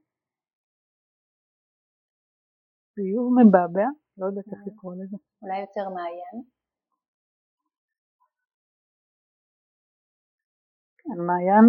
חיוב 2.95 3.29
מבעבע, 3.39 3.89
לא 4.19 4.27
יודעת 4.27 4.45
איך 4.53 4.61
אה. 4.61 4.73
לקרוא 4.73 4.95
לזה. 4.95 5.17
אולי 5.43 5.61
יותר 5.61 5.89
מעיין? 5.95 6.37
כן, 10.99 11.19
מעיין. 11.27 11.67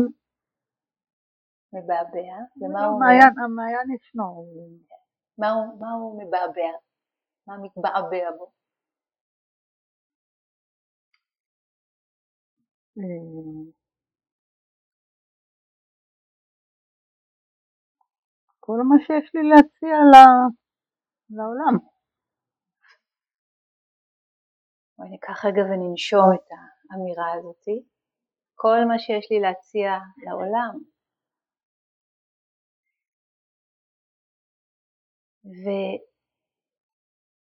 מבעבע? 1.73 2.33
ומה 2.61 2.81
לא, 2.81 2.85
הוא 2.85 2.99
מעיין, 2.99 3.33
המעיין 3.43 3.87
ישנו. 3.95 4.45
מה 5.37 5.91
הוא 5.91 6.21
מבעבע? 6.21 6.71
מה 7.47 7.57
מתבעבע 7.63 8.31
בו? 8.37 8.60
כל 18.59 18.77
מה 18.89 18.95
שיש 18.99 19.35
לי 19.35 19.49
להציע 19.49 19.95
לעולם. 21.29 21.75
בואי 24.97 25.09
ניקח 25.09 25.45
רגע 25.45 25.61
וננשום 25.61 26.27
את 26.35 26.47
האמירה 26.91 27.33
הזאתי. 27.33 27.83
כל 28.55 28.77
מה 28.87 28.99
שיש 28.99 29.31
לי 29.31 29.39
להציע 29.39 29.89
לעולם. 30.25 30.73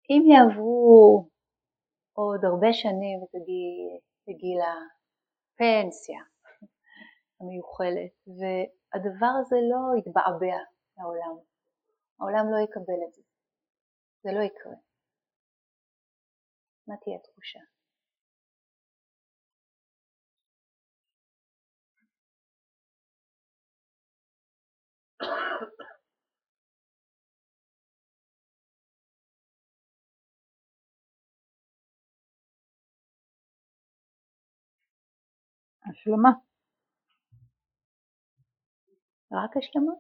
ואם 0.06 0.24
יעברו 0.32 1.30
עוד 2.14 2.46
הרבה 2.46 2.74
שנים 2.74 3.18
ותגיעי 3.22 4.58
לפנסיה 5.54 6.20
המיוחלת 7.42 8.14
והדבר 8.28 9.34
הזה 9.42 9.56
לא 9.72 10.00
יתבעבע 10.00 10.58
לעולם, 10.98 11.36
העולם 12.20 12.46
לא 12.52 12.58
יקבל 12.66 13.00
את 13.08 13.14
זה, 13.14 13.22
זה 14.24 14.30
לא 14.32 14.44
יקרה. 14.44 14.74
מה 16.88 16.96
תהיה 16.98 17.16
התחושה? 17.16 17.60
השלמה. 35.90 36.30
רק 39.32 39.58
השלמה? 39.58 39.94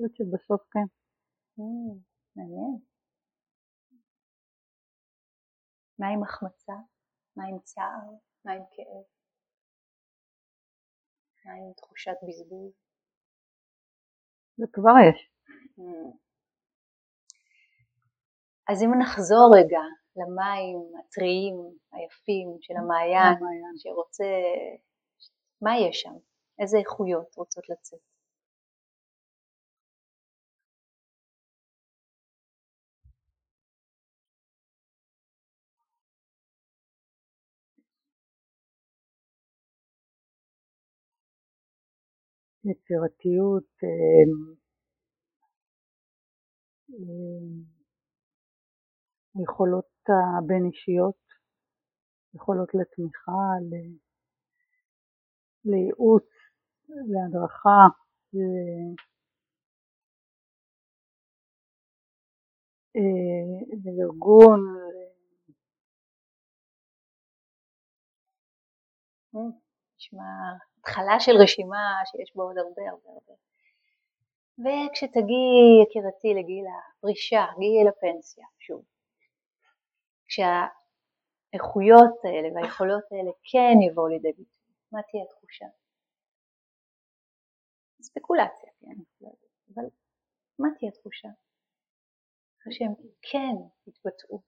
אני 0.00 0.08
חושבת 0.08 0.16
שבסוף 0.16 0.62
כן. 0.72 0.88
Mm, 1.58 1.98
מעניין. 2.36 2.78
מה 5.98 6.06
עם 6.14 6.22
החמצה? 6.22 6.72
מה 7.36 7.44
עם 7.44 7.58
צער? 7.58 8.06
מה 8.44 8.52
עם 8.52 8.62
כאב? 8.72 9.04
מה 11.44 11.52
עם 11.52 11.72
תחושת 11.76 12.18
בזבוז? 12.28 12.72
זה 14.56 14.66
כבר 14.72 14.96
יש. 15.08 15.30
Mm. 15.78 16.16
אז 18.68 18.82
אם 18.82 18.90
נחזור 19.02 19.46
רגע 19.58 19.99
למים 20.16 20.78
הטריים 20.98 21.54
היפים 21.92 22.56
של 22.60 22.74
המעיין. 22.76 23.34
שרוצה, 23.76 24.24
מה 25.62 25.70
יש 25.78 26.00
שם? 26.00 26.16
איזה 26.58 26.78
איכויות 26.78 27.34
רוצות 27.36 27.68
לצאת? 27.68 28.00
יצירתיות, 42.64 43.70
אמ, 43.82 44.54
אמ, 46.90 47.64
היכולות 49.34 49.84
הבין 50.38 50.64
אישיות, 50.66 51.20
יכולות 52.34 52.68
לתמיכה, 52.74 53.42
לייעוץ, 55.64 56.28
להדרכה, 56.88 57.82
אה, 62.96 63.80
לארגון. 63.84 64.60
נשמע 69.96 70.22
התחלה 70.78 71.20
של 71.20 71.32
רשימה 71.42 72.02
שיש 72.04 72.36
בו 72.36 72.42
עוד 72.42 72.58
הרבה 72.58 72.82
הרבה 72.90 73.08
הרבה. 73.08 73.34
וכשתגיעי 74.62 75.82
יקירתי 75.82 76.34
לגיל 76.38 76.64
הפרישה, 76.74 77.44
גיל 77.58 77.88
הפנסיה, 77.88 78.46
שוב, 78.58 78.82
כשהאיכויות 80.30 82.14
האלה 82.24 82.48
והיכולות 82.54 83.04
האלה 83.12 83.30
כן 83.50 83.76
יבואו 83.86 84.08
לידי 84.08 84.32
ביטוי, 84.32 84.72
מה 84.92 85.00
תהיה 85.02 85.22
התחושה? 85.24 85.66
ספקולציה, 88.02 88.70
כן, 88.80 88.96
אבל 89.74 89.84
מה 90.58 90.68
תהיה 90.78 90.90
התחושה? 90.90 91.28
אחרי 92.60 92.72
שהם 92.72 92.94
כן 93.30 93.56
יתבטאו. 93.86 94.42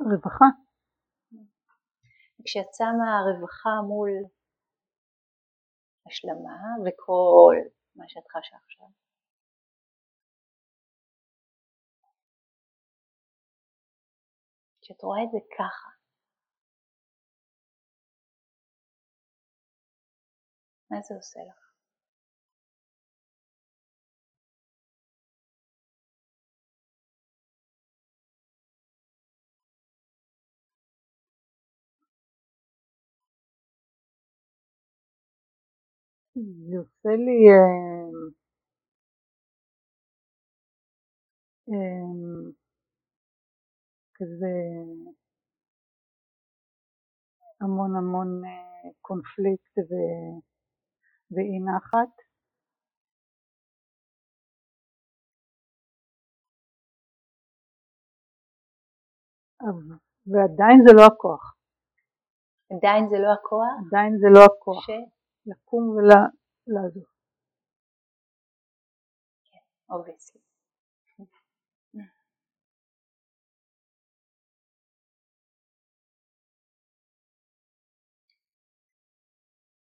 רווחה. 0.00 0.44
כשאת 2.44 2.74
שמה 2.74 3.20
רווחה 3.26 3.74
מול 3.88 4.10
השלמה 6.06 6.58
וכל 6.84 7.54
מה 7.96 8.04
שאת 8.08 8.28
חשה 8.28 8.56
עכשיו. 8.64 8.86
כשאת 14.82 15.02
רואה 15.02 15.22
את 15.24 15.30
זה 15.32 15.38
ככה, 15.58 15.88
מה 20.90 21.00
זה 21.02 21.14
עושה 21.14 21.40
לך? 21.48 21.65
זה 36.36 36.76
עושה 36.78 37.08
לי 37.08 37.38
אה, 37.52 38.08
אה, 41.68 42.50
כזה 44.14 44.52
המון 47.60 47.96
המון 47.96 48.44
אה, 48.44 48.90
קונפליקט 49.00 49.78
ו, 49.78 49.92
ואי 51.30 51.58
נחת. 51.66 52.26
ועדיין 60.26 60.78
זה 60.86 60.92
לא 60.96 61.06
הכוח. 61.06 61.54
עדיין 62.72 63.08
זה 63.08 63.16
לא 63.18 63.32
הכוח? 63.32 63.68
עדיין 63.86 64.18
זה 64.18 64.26
לא 64.34 64.44
הכוח. 64.44 64.86
ש... 64.86 65.15
לקום 65.46 65.88
ולעזוב. 65.88 67.04
כן, 69.44 69.94
obviously. 69.94 70.46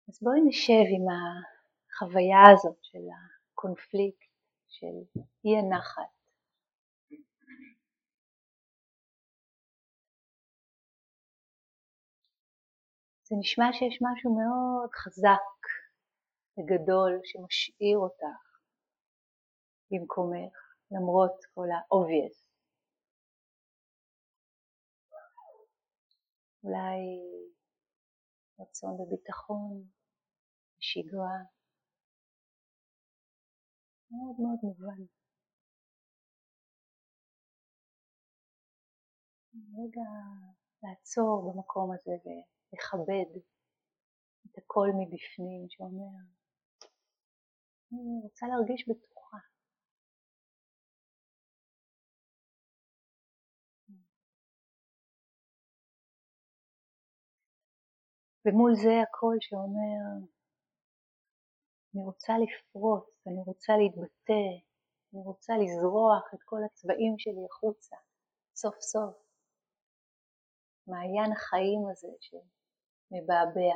אז 0.09 0.19
בואי 0.21 0.39
נשב 0.45 0.83
עם 0.95 1.05
החוויה 1.13 2.43
הזאת 2.53 2.77
של 2.81 3.05
הקונפליקט, 3.53 4.31
של 4.67 5.21
אי 5.45 5.57
הנחת. 5.57 6.16
זה 13.29 13.35
נשמע 13.39 13.65
שיש 13.73 13.99
משהו 14.01 14.29
מאוד 14.35 14.89
חזק 15.03 15.57
וגדול 16.57 17.11
שמשאיר 17.23 17.97
אותך 17.97 18.43
במקומך, 19.91 20.55
למרות 20.91 21.35
כל 21.53 21.67
ה-obvious. 21.71 22.37
אולי 26.63 26.99
רצון 28.59 28.97
בביטחון, 28.99 29.83
שגרה, 30.79 31.37
מאוד 34.11 34.35
מאוד 34.39 34.59
מובן. 34.63 35.01
רגע 39.53 40.09
לעצור 40.83 41.51
במקום 41.53 41.91
הזה 41.91 42.11
ולכבד 42.73 43.39
את 44.45 44.57
הקול 44.57 44.89
מבפנים 44.99 45.69
שאומר, 45.69 46.17
אני 47.91 48.21
רוצה 48.23 48.45
להרגיש 48.47 48.89
בטוחה. 48.89 49.37
ומול 58.45 58.71
זה 58.75 59.01
הקול 59.03 59.37
שאומר, 59.39 60.27
אני 61.95 62.03
רוצה 62.03 62.33
לפרוץ, 62.43 63.27
אני 63.27 63.41
רוצה 63.45 63.73
להתבטא, 63.77 64.43
אני 65.13 65.21
רוצה 65.25 65.53
לזרוח 65.61 66.33
את 66.33 66.39
כל 66.45 66.61
הצבעים 66.65 67.13
שלי 67.17 67.45
החוצה, 67.49 67.95
סוף 68.55 68.75
סוף. 68.79 69.15
מעיין 70.87 71.31
החיים 71.31 71.81
הזה 71.91 72.07
שמבעבע. 73.09 73.75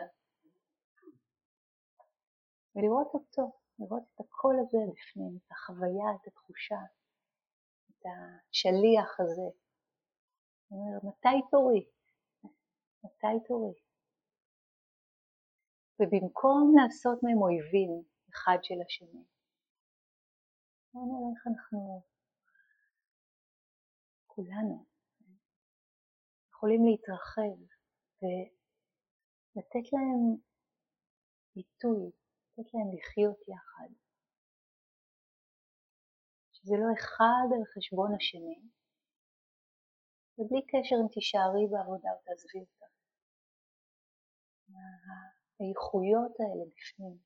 ולראות 2.75 3.07
אותו, 3.13 3.59
לראות 3.79 4.03
את 4.15 4.19
הקול 4.19 4.55
הזה 4.61 4.77
בפנים, 4.91 5.37
את 5.37 5.51
החוויה, 5.51 6.07
את 6.15 6.27
התחושה, 6.27 6.81
את 7.89 8.05
השליח 8.05 9.19
הזה. 9.19 9.49
הוא 10.67 10.79
אומר, 10.79 11.09
מתי 11.09 11.47
תורי? 11.51 11.85
מתי 13.03 13.47
תורי? 13.47 13.73
ובמקום 15.99 16.73
לעשות 16.77 17.23
מהם 17.23 17.41
אויבים 17.41 18.03
אחד 18.33 18.57
של 18.63 18.75
השני, 18.85 19.23
בואו 20.93 21.05
נראה 21.05 21.29
איך 21.35 21.47
אנחנו 21.47 22.03
כולנו 24.27 24.85
יכולים 26.49 26.85
להתרחב 26.85 27.57
ולתת 29.55 29.93
להם 29.93 30.21
ביטוי, 31.55 32.11
לתת 32.57 32.73
להם 32.73 32.89
לחיות 32.97 33.39
יחד. 33.47 33.93
שזה 36.51 36.75
לא 36.81 36.87
אחד 36.99 37.47
על 37.55 37.63
חשבון 37.73 38.11
השני, 38.15 38.59
ובלי 40.37 40.61
קשר 40.71 40.95
אם 41.01 41.07
תישארי 41.13 41.65
בעבודה 41.71 42.09
או 42.13 42.21
תעזבי 42.25 42.59
אותה. 42.59 42.85
האיכויות 45.59 46.33
האלה 46.39 46.65
בפנים, 46.71 47.17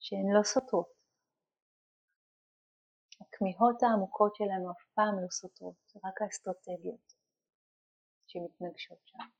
שהן 0.00 0.26
לא 0.36 0.42
סותרות. 0.42 0.98
הכמיהות 3.20 3.82
העמוקות 3.82 4.34
שלנו 4.34 4.70
אף 4.70 4.82
פעם 4.94 5.14
לא 5.22 5.28
סותרות, 5.30 5.92
רק 6.04 6.22
האסטרטגיות 6.22 7.14
שמתנגשות 8.26 8.98
שם. 9.04 9.37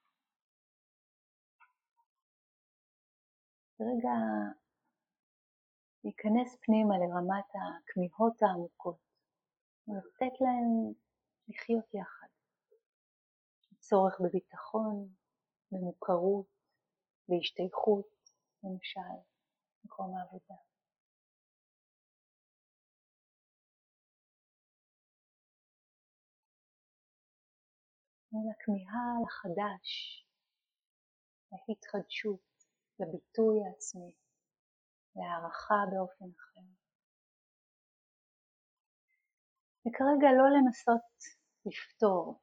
ורגע 3.81 4.16
להיכנס 6.05 6.57
פנימה 6.62 6.95
לרמת 6.99 7.51
הכמיהות 7.55 8.43
העמוקות, 8.43 8.99
ולתת 9.89 10.41
להם 10.41 10.93
לחיות 11.49 11.95
יחד. 11.95 12.26
צורך 13.79 14.20
בביטחון, 14.20 15.09
במוכרות, 15.72 16.47
בהשתייכות, 17.29 18.09
למשל, 18.64 19.01
מקום 19.85 20.16
העבודה. 20.16 20.55
מול 28.33 28.53
הכמיהה 28.53 29.03
לחדש, 29.26 30.24
להתחדשות, 31.68 32.47
לביטוי 33.01 33.57
העצמי, 33.64 34.14
להערכה 35.16 35.80
באופן 35.90 36.24
אחר. 36.38 36.66
וכרגע 39.84 40.28
לא 40.38 40.46
לנסות 40.57 41.11
לפתור 41.66 42.40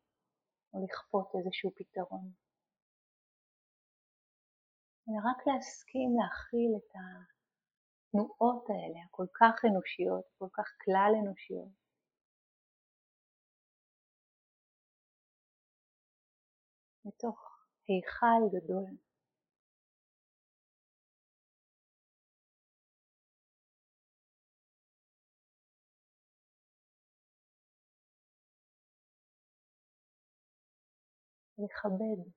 או 0.73 0.85
לכפות 0.85 1.27
איזשהו 1.35 1.71
פתרון, 1.75 2.31
אלא 5.05 5.19
רק 5.29 5.47
להסכים 5.47 6.09
להכיל 6.19 6.71
את 6.77 6.91
התנועות 6.95 8.65
האלה, 8.69 8.99
הכל 9.05 9.27
כך 9.39 9.55
אנושיות, 9.65 10.25
כל 10.37 10.49
כך 10.53 10.67
כלל 10.83 11.11
אנושיות, 11.21 11.85
מתוך 17.05 17.39
היכל 17.87 18.57
גדול. 18.57 19.04
לכבד 31.57 32.29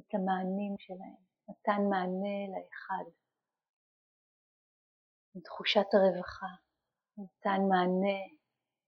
את 0.00 0.14
המענים 0.14 0.74
שלהם, 0.78 1.22
נתן 1.48 1.82
מענה 1.90 2.38
לאחד, 2.52 3.04
תחושת 5.44 5.88
הרווחה, 5.94 6.52
נתן 7.18 7.60
מענה 7.68 8.20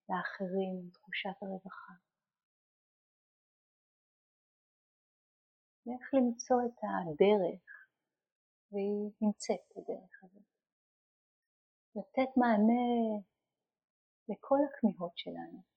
לאחרים 0.09 0.91
תחושת 0.93 1.37
הרווחה. 1.43 1.93
ואיך 5.87 6.15
למצוא 6.15 6.57
את 6.67 6.79
הדרך 6.85 7.65
והיא 8.73 9.11
נמצאת 9.21 9.65
בדרך 9.71 10.25
הזאת. 10.25 10.43
לתת 11.97 12.37
מענה 12.37 13.23
לכל 14.29 14.59
הכמיהות 14.69 15.13
שלנו. 15.17 15.72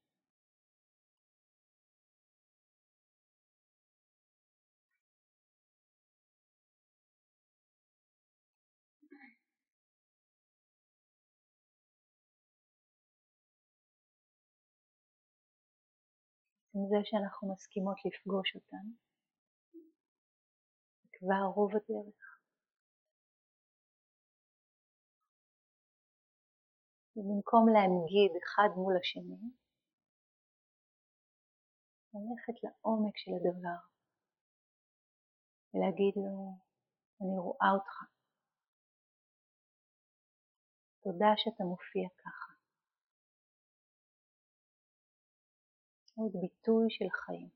עם 16.75 16.83
זה 16.89 16.97
שאנחנו 17.03 17.53
מסכימות 17.53 17.97
לפגוש 18.05 18.55
אותן, 18.55 18.85
כבר 21.13 21.43
רוב 21.55 21.71
הדרך. 21.75 22.39
ובמקום 27.15 27.63
להנגיד 27.73 28.31
אחד 28.43 28.69
מול 28.75 28.97
השני, 28.97 29.49
ללכת 32.13 32.63
לעומק 32.63 33.17
של 33.17 33.31
הדבר 33.37 33.79
ולהגיד 35.73 36.13
לו, 36.15 36.57
אני 37.21 37.37
רואה 37.45 37.69
אותך. 37.75 37.95
תודה 41.03 41.31
שאתה 41.37 41.63
מופיע 41.63 42.09
ככה. 42.23 42.54
עוד 46.15 46.31
ביטוי 46.41 46.85
של 46.89 47.05
חיים. 47.09 47.49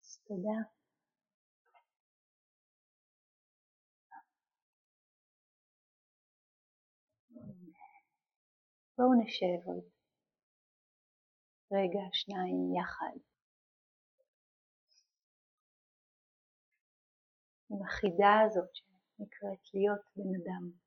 אז 0.00 0.18
תודה. 0.28 0.58
בואו 8.98 9.14
נשב 9.22 9.66
עוד 9.68 9.84
רגע, 11.72 12.00
שניים 12.12 12.74
יחד. 12.80 13.35
עם 17.70 17.82
החידה 17.82 18.40
הזאת 18.46 18.68
שנקראת 18.74 19.74
להיות 19.74 20.00
בן 20.16 20.34
אדם. 20.42 20.85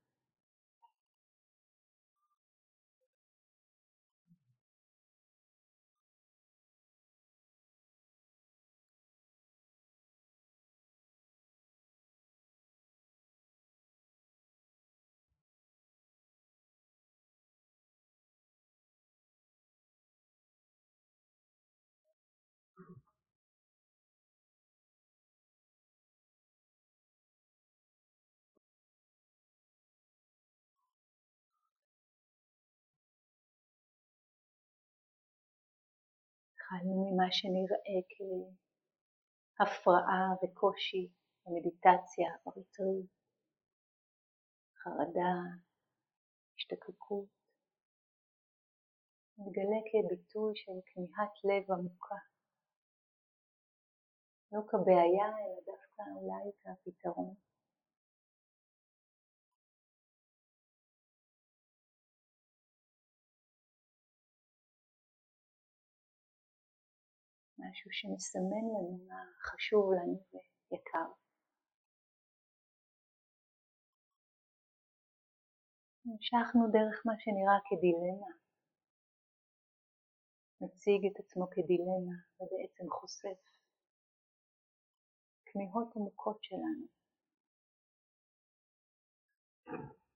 התחלנו 36.72 37.11
ממה 37.11 37.28
שנראה 37.32 37.99
כהפרעה 39.55 40.28
וקושי 40.43 41.11
במדיטציה, 41.45 42.30
בריטריט, 42.45 43.11
חרדה, 44.82 45.34
השתקקות, 46.55 47.30
מתגלה 49.38 49.80
כביטוי 49.89 50.53
של 50.55 50.78
כמיהת 50.86 51.34
לב 51.43 51.72
עמוקה, 51.72 52.22
לא 54.51 54.61
כבעיה 54.67 55.28
אלא 55.39 55.59
דווקא 55.65 56.03
אולי 56.15 56.51
כפתרון. 56.59 57.49
משהו 67.60 67.91
שמסמן 67.91 68.66
לנו 68.74 69.05
מה 69.07 69.22
חשוב 69.41 69.86
לנו 69.93 70.18
ויקר. 70.72 71.10
המשכנו 76.05 76.64
דרך 76.72 76.97
מה 77.05 77.14
שנראה 77.20 77.60
כדילמה. 77.68 78.32
מציג 80.62 81.01
את 81.12 81.20
עצמו 81.20 81.45
כדילמה 81.49 82.16
ובעצם 82.39 82.89
חושף 82.89 83.39
כמיהות 85.45 85.95
עמוקות 85.95 86.43
שלנו 86.43 86.86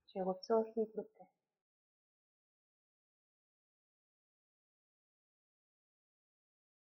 שרוצות 0.07 0.67
להתבטא. 0.77 1.32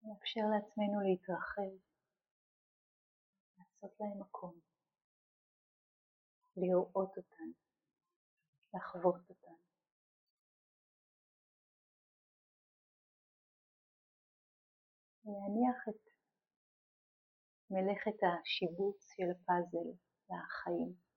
נאפשר 0.04 0.40
לעצמנו 0.54 1.00
להתרחב, 1.00 1.72
לעשות 3.58 4.00
להם 4.00 4.20
מקום, 4.20 4.60
לראות 6.56 7.16
אותן, 7.16 7.50
לחוות 8.74 9.30
אותן. 9.30 9.62
להניח 15.24 15.88
את 15.88 16.10
מלאכת 17.70 18.18
השיבוץ 18.22 19.06
של 19.16 19.30
הפאזל 19.30 19.88
והחיים. 20.28 21.11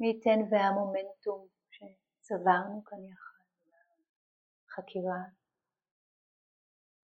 מי 0.00 0.06
ייתן 0.06 0.40
והמומנטום 0.50 1.48
שצברנו 1.70 2.84
כאן 2.84 3.04
יחד, 3.04 3.44
חקירה 4.68 5.22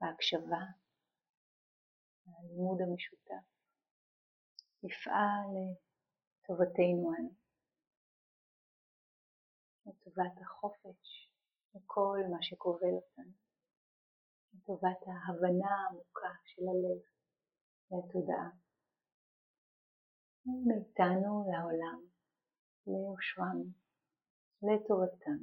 והקשבה, 0.00 0.62
הלימוד 2.26 2.80
המשותף, 2.80 3.46
יפעל 4.82 5.48
לטובתנו 5.56 7.12
אנו, 7.18 7.30
לטובת 9.86 10.40
החופש 10.42 11.30
וכל 11.74 12.18
מה 12.30 12.38
שכובל 12.40 12.94
אותנו, 12.94 13.32
לטובת 14.54 15.00
ההבנה 15.06 15.68
העמוקה 15.74 16.34
של 16.44 16.62
הלב 16.62 17.02
והתודעה, 17.90 18.50
מאיתנו 20.66 21.50
לעולם. 21.50 22.15
ליושרם, 22.86 23.62
לטובתם 24.62 25.38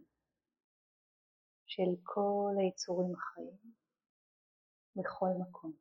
של 1.65 1.91
כל 2.03 2.51
היצורים 2.59 3.13
החיים 3.15 3.73
בכל 4.95 5.29
מקום. 5.41 5.73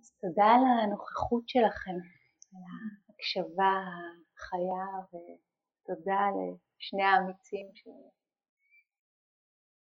אז 0.00 0.12
תודה 0.20 0.44
על 0.44 0.62
הנוכחות 0.82 1.48
שלכם, 1.48 1.96
על 2.52 3.07
ההקשבה 3.18 3.74
החיה 4.36 4.86
ותודה 5.08 6.20
לשני 6.36 7.02
האמיצים 7.02 7.70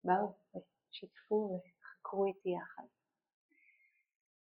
שבאו 0.03 0.33
ושיתפו 0.55 1.59
וחקרו 1.59 2.25
איתי 2.25 2.49
יחד. 2.49 2.83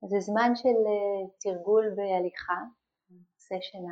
אז 0.04 0.10
זה 0.10 0.20
זמן 0.20 0.56
של 0.56 0.68
אה, 0.88 1.24
תרגול 1.40 1.96
בהליכה, 1.96 2.62
סשן 3.38 3.86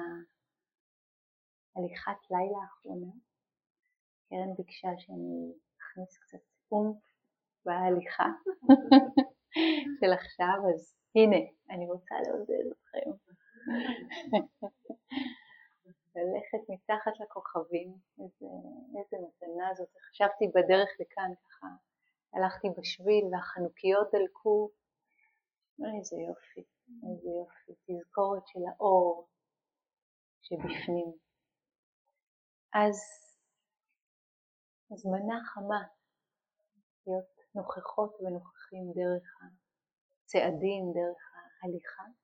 ההליכת 1.76 2.32
לילה 2.32 2.58
האחרונה. 2.64 3.12
קרן 4.30 4.54
ביקשה 4.58 4.90
שאני 4.98 5.54
אכניס 5.82 6.18
קצת 6.18 6.44
אומף 6.72 6.98
בהליכה 7.66 8.28
של 10.00 10.14
עכשיו, 10.14 10.58
אז 10.76 10.96
הנה, 11.16 11.38
אני 11.70 11.86
רוצה 11.86 12.16
לעודד 12.28 12.72
אתכם. 12.72 13.33
ללכת 16.16 16.70
מתחת 16.70 17.12
לכוכבים, 17.20 17.94
איזה, 18.20 18.46
איזה 19.00 19.18
מתנה 19.28 19.74
זאת. 19.74 19.90
חשבתי 20.10 20.46
בדרך 20.48 20.90
לכאן 21.00 21.32
ככה, 21.44 21.68
הלכתי 22.34 22.68
בשביל 22.78 23.26
והחנוכיות 23.32 24.08
דלקו, 24.14 24.70
איזה 25.98 26.16
יופי, 26.22 26.64
איזה 27.10 27.30
יופי, 27.30 27.74
תזכורת 27.86 28.48
של 28.48 28.60
האור 28.70 29.28
שבפנים. 30.42 31.12
אז 32.74 32.98
הזמנה 34.92 35.40
חמה 35.46 35.84
להיות 37.08 37.26
נוכחות 37.56 38.16
ונוכחים 38.22 38.92
דרך 38.96 39.28
הצעדים, 40.24 40.84
דרך 40.94 41.22
ההליכה. 41.62 42.23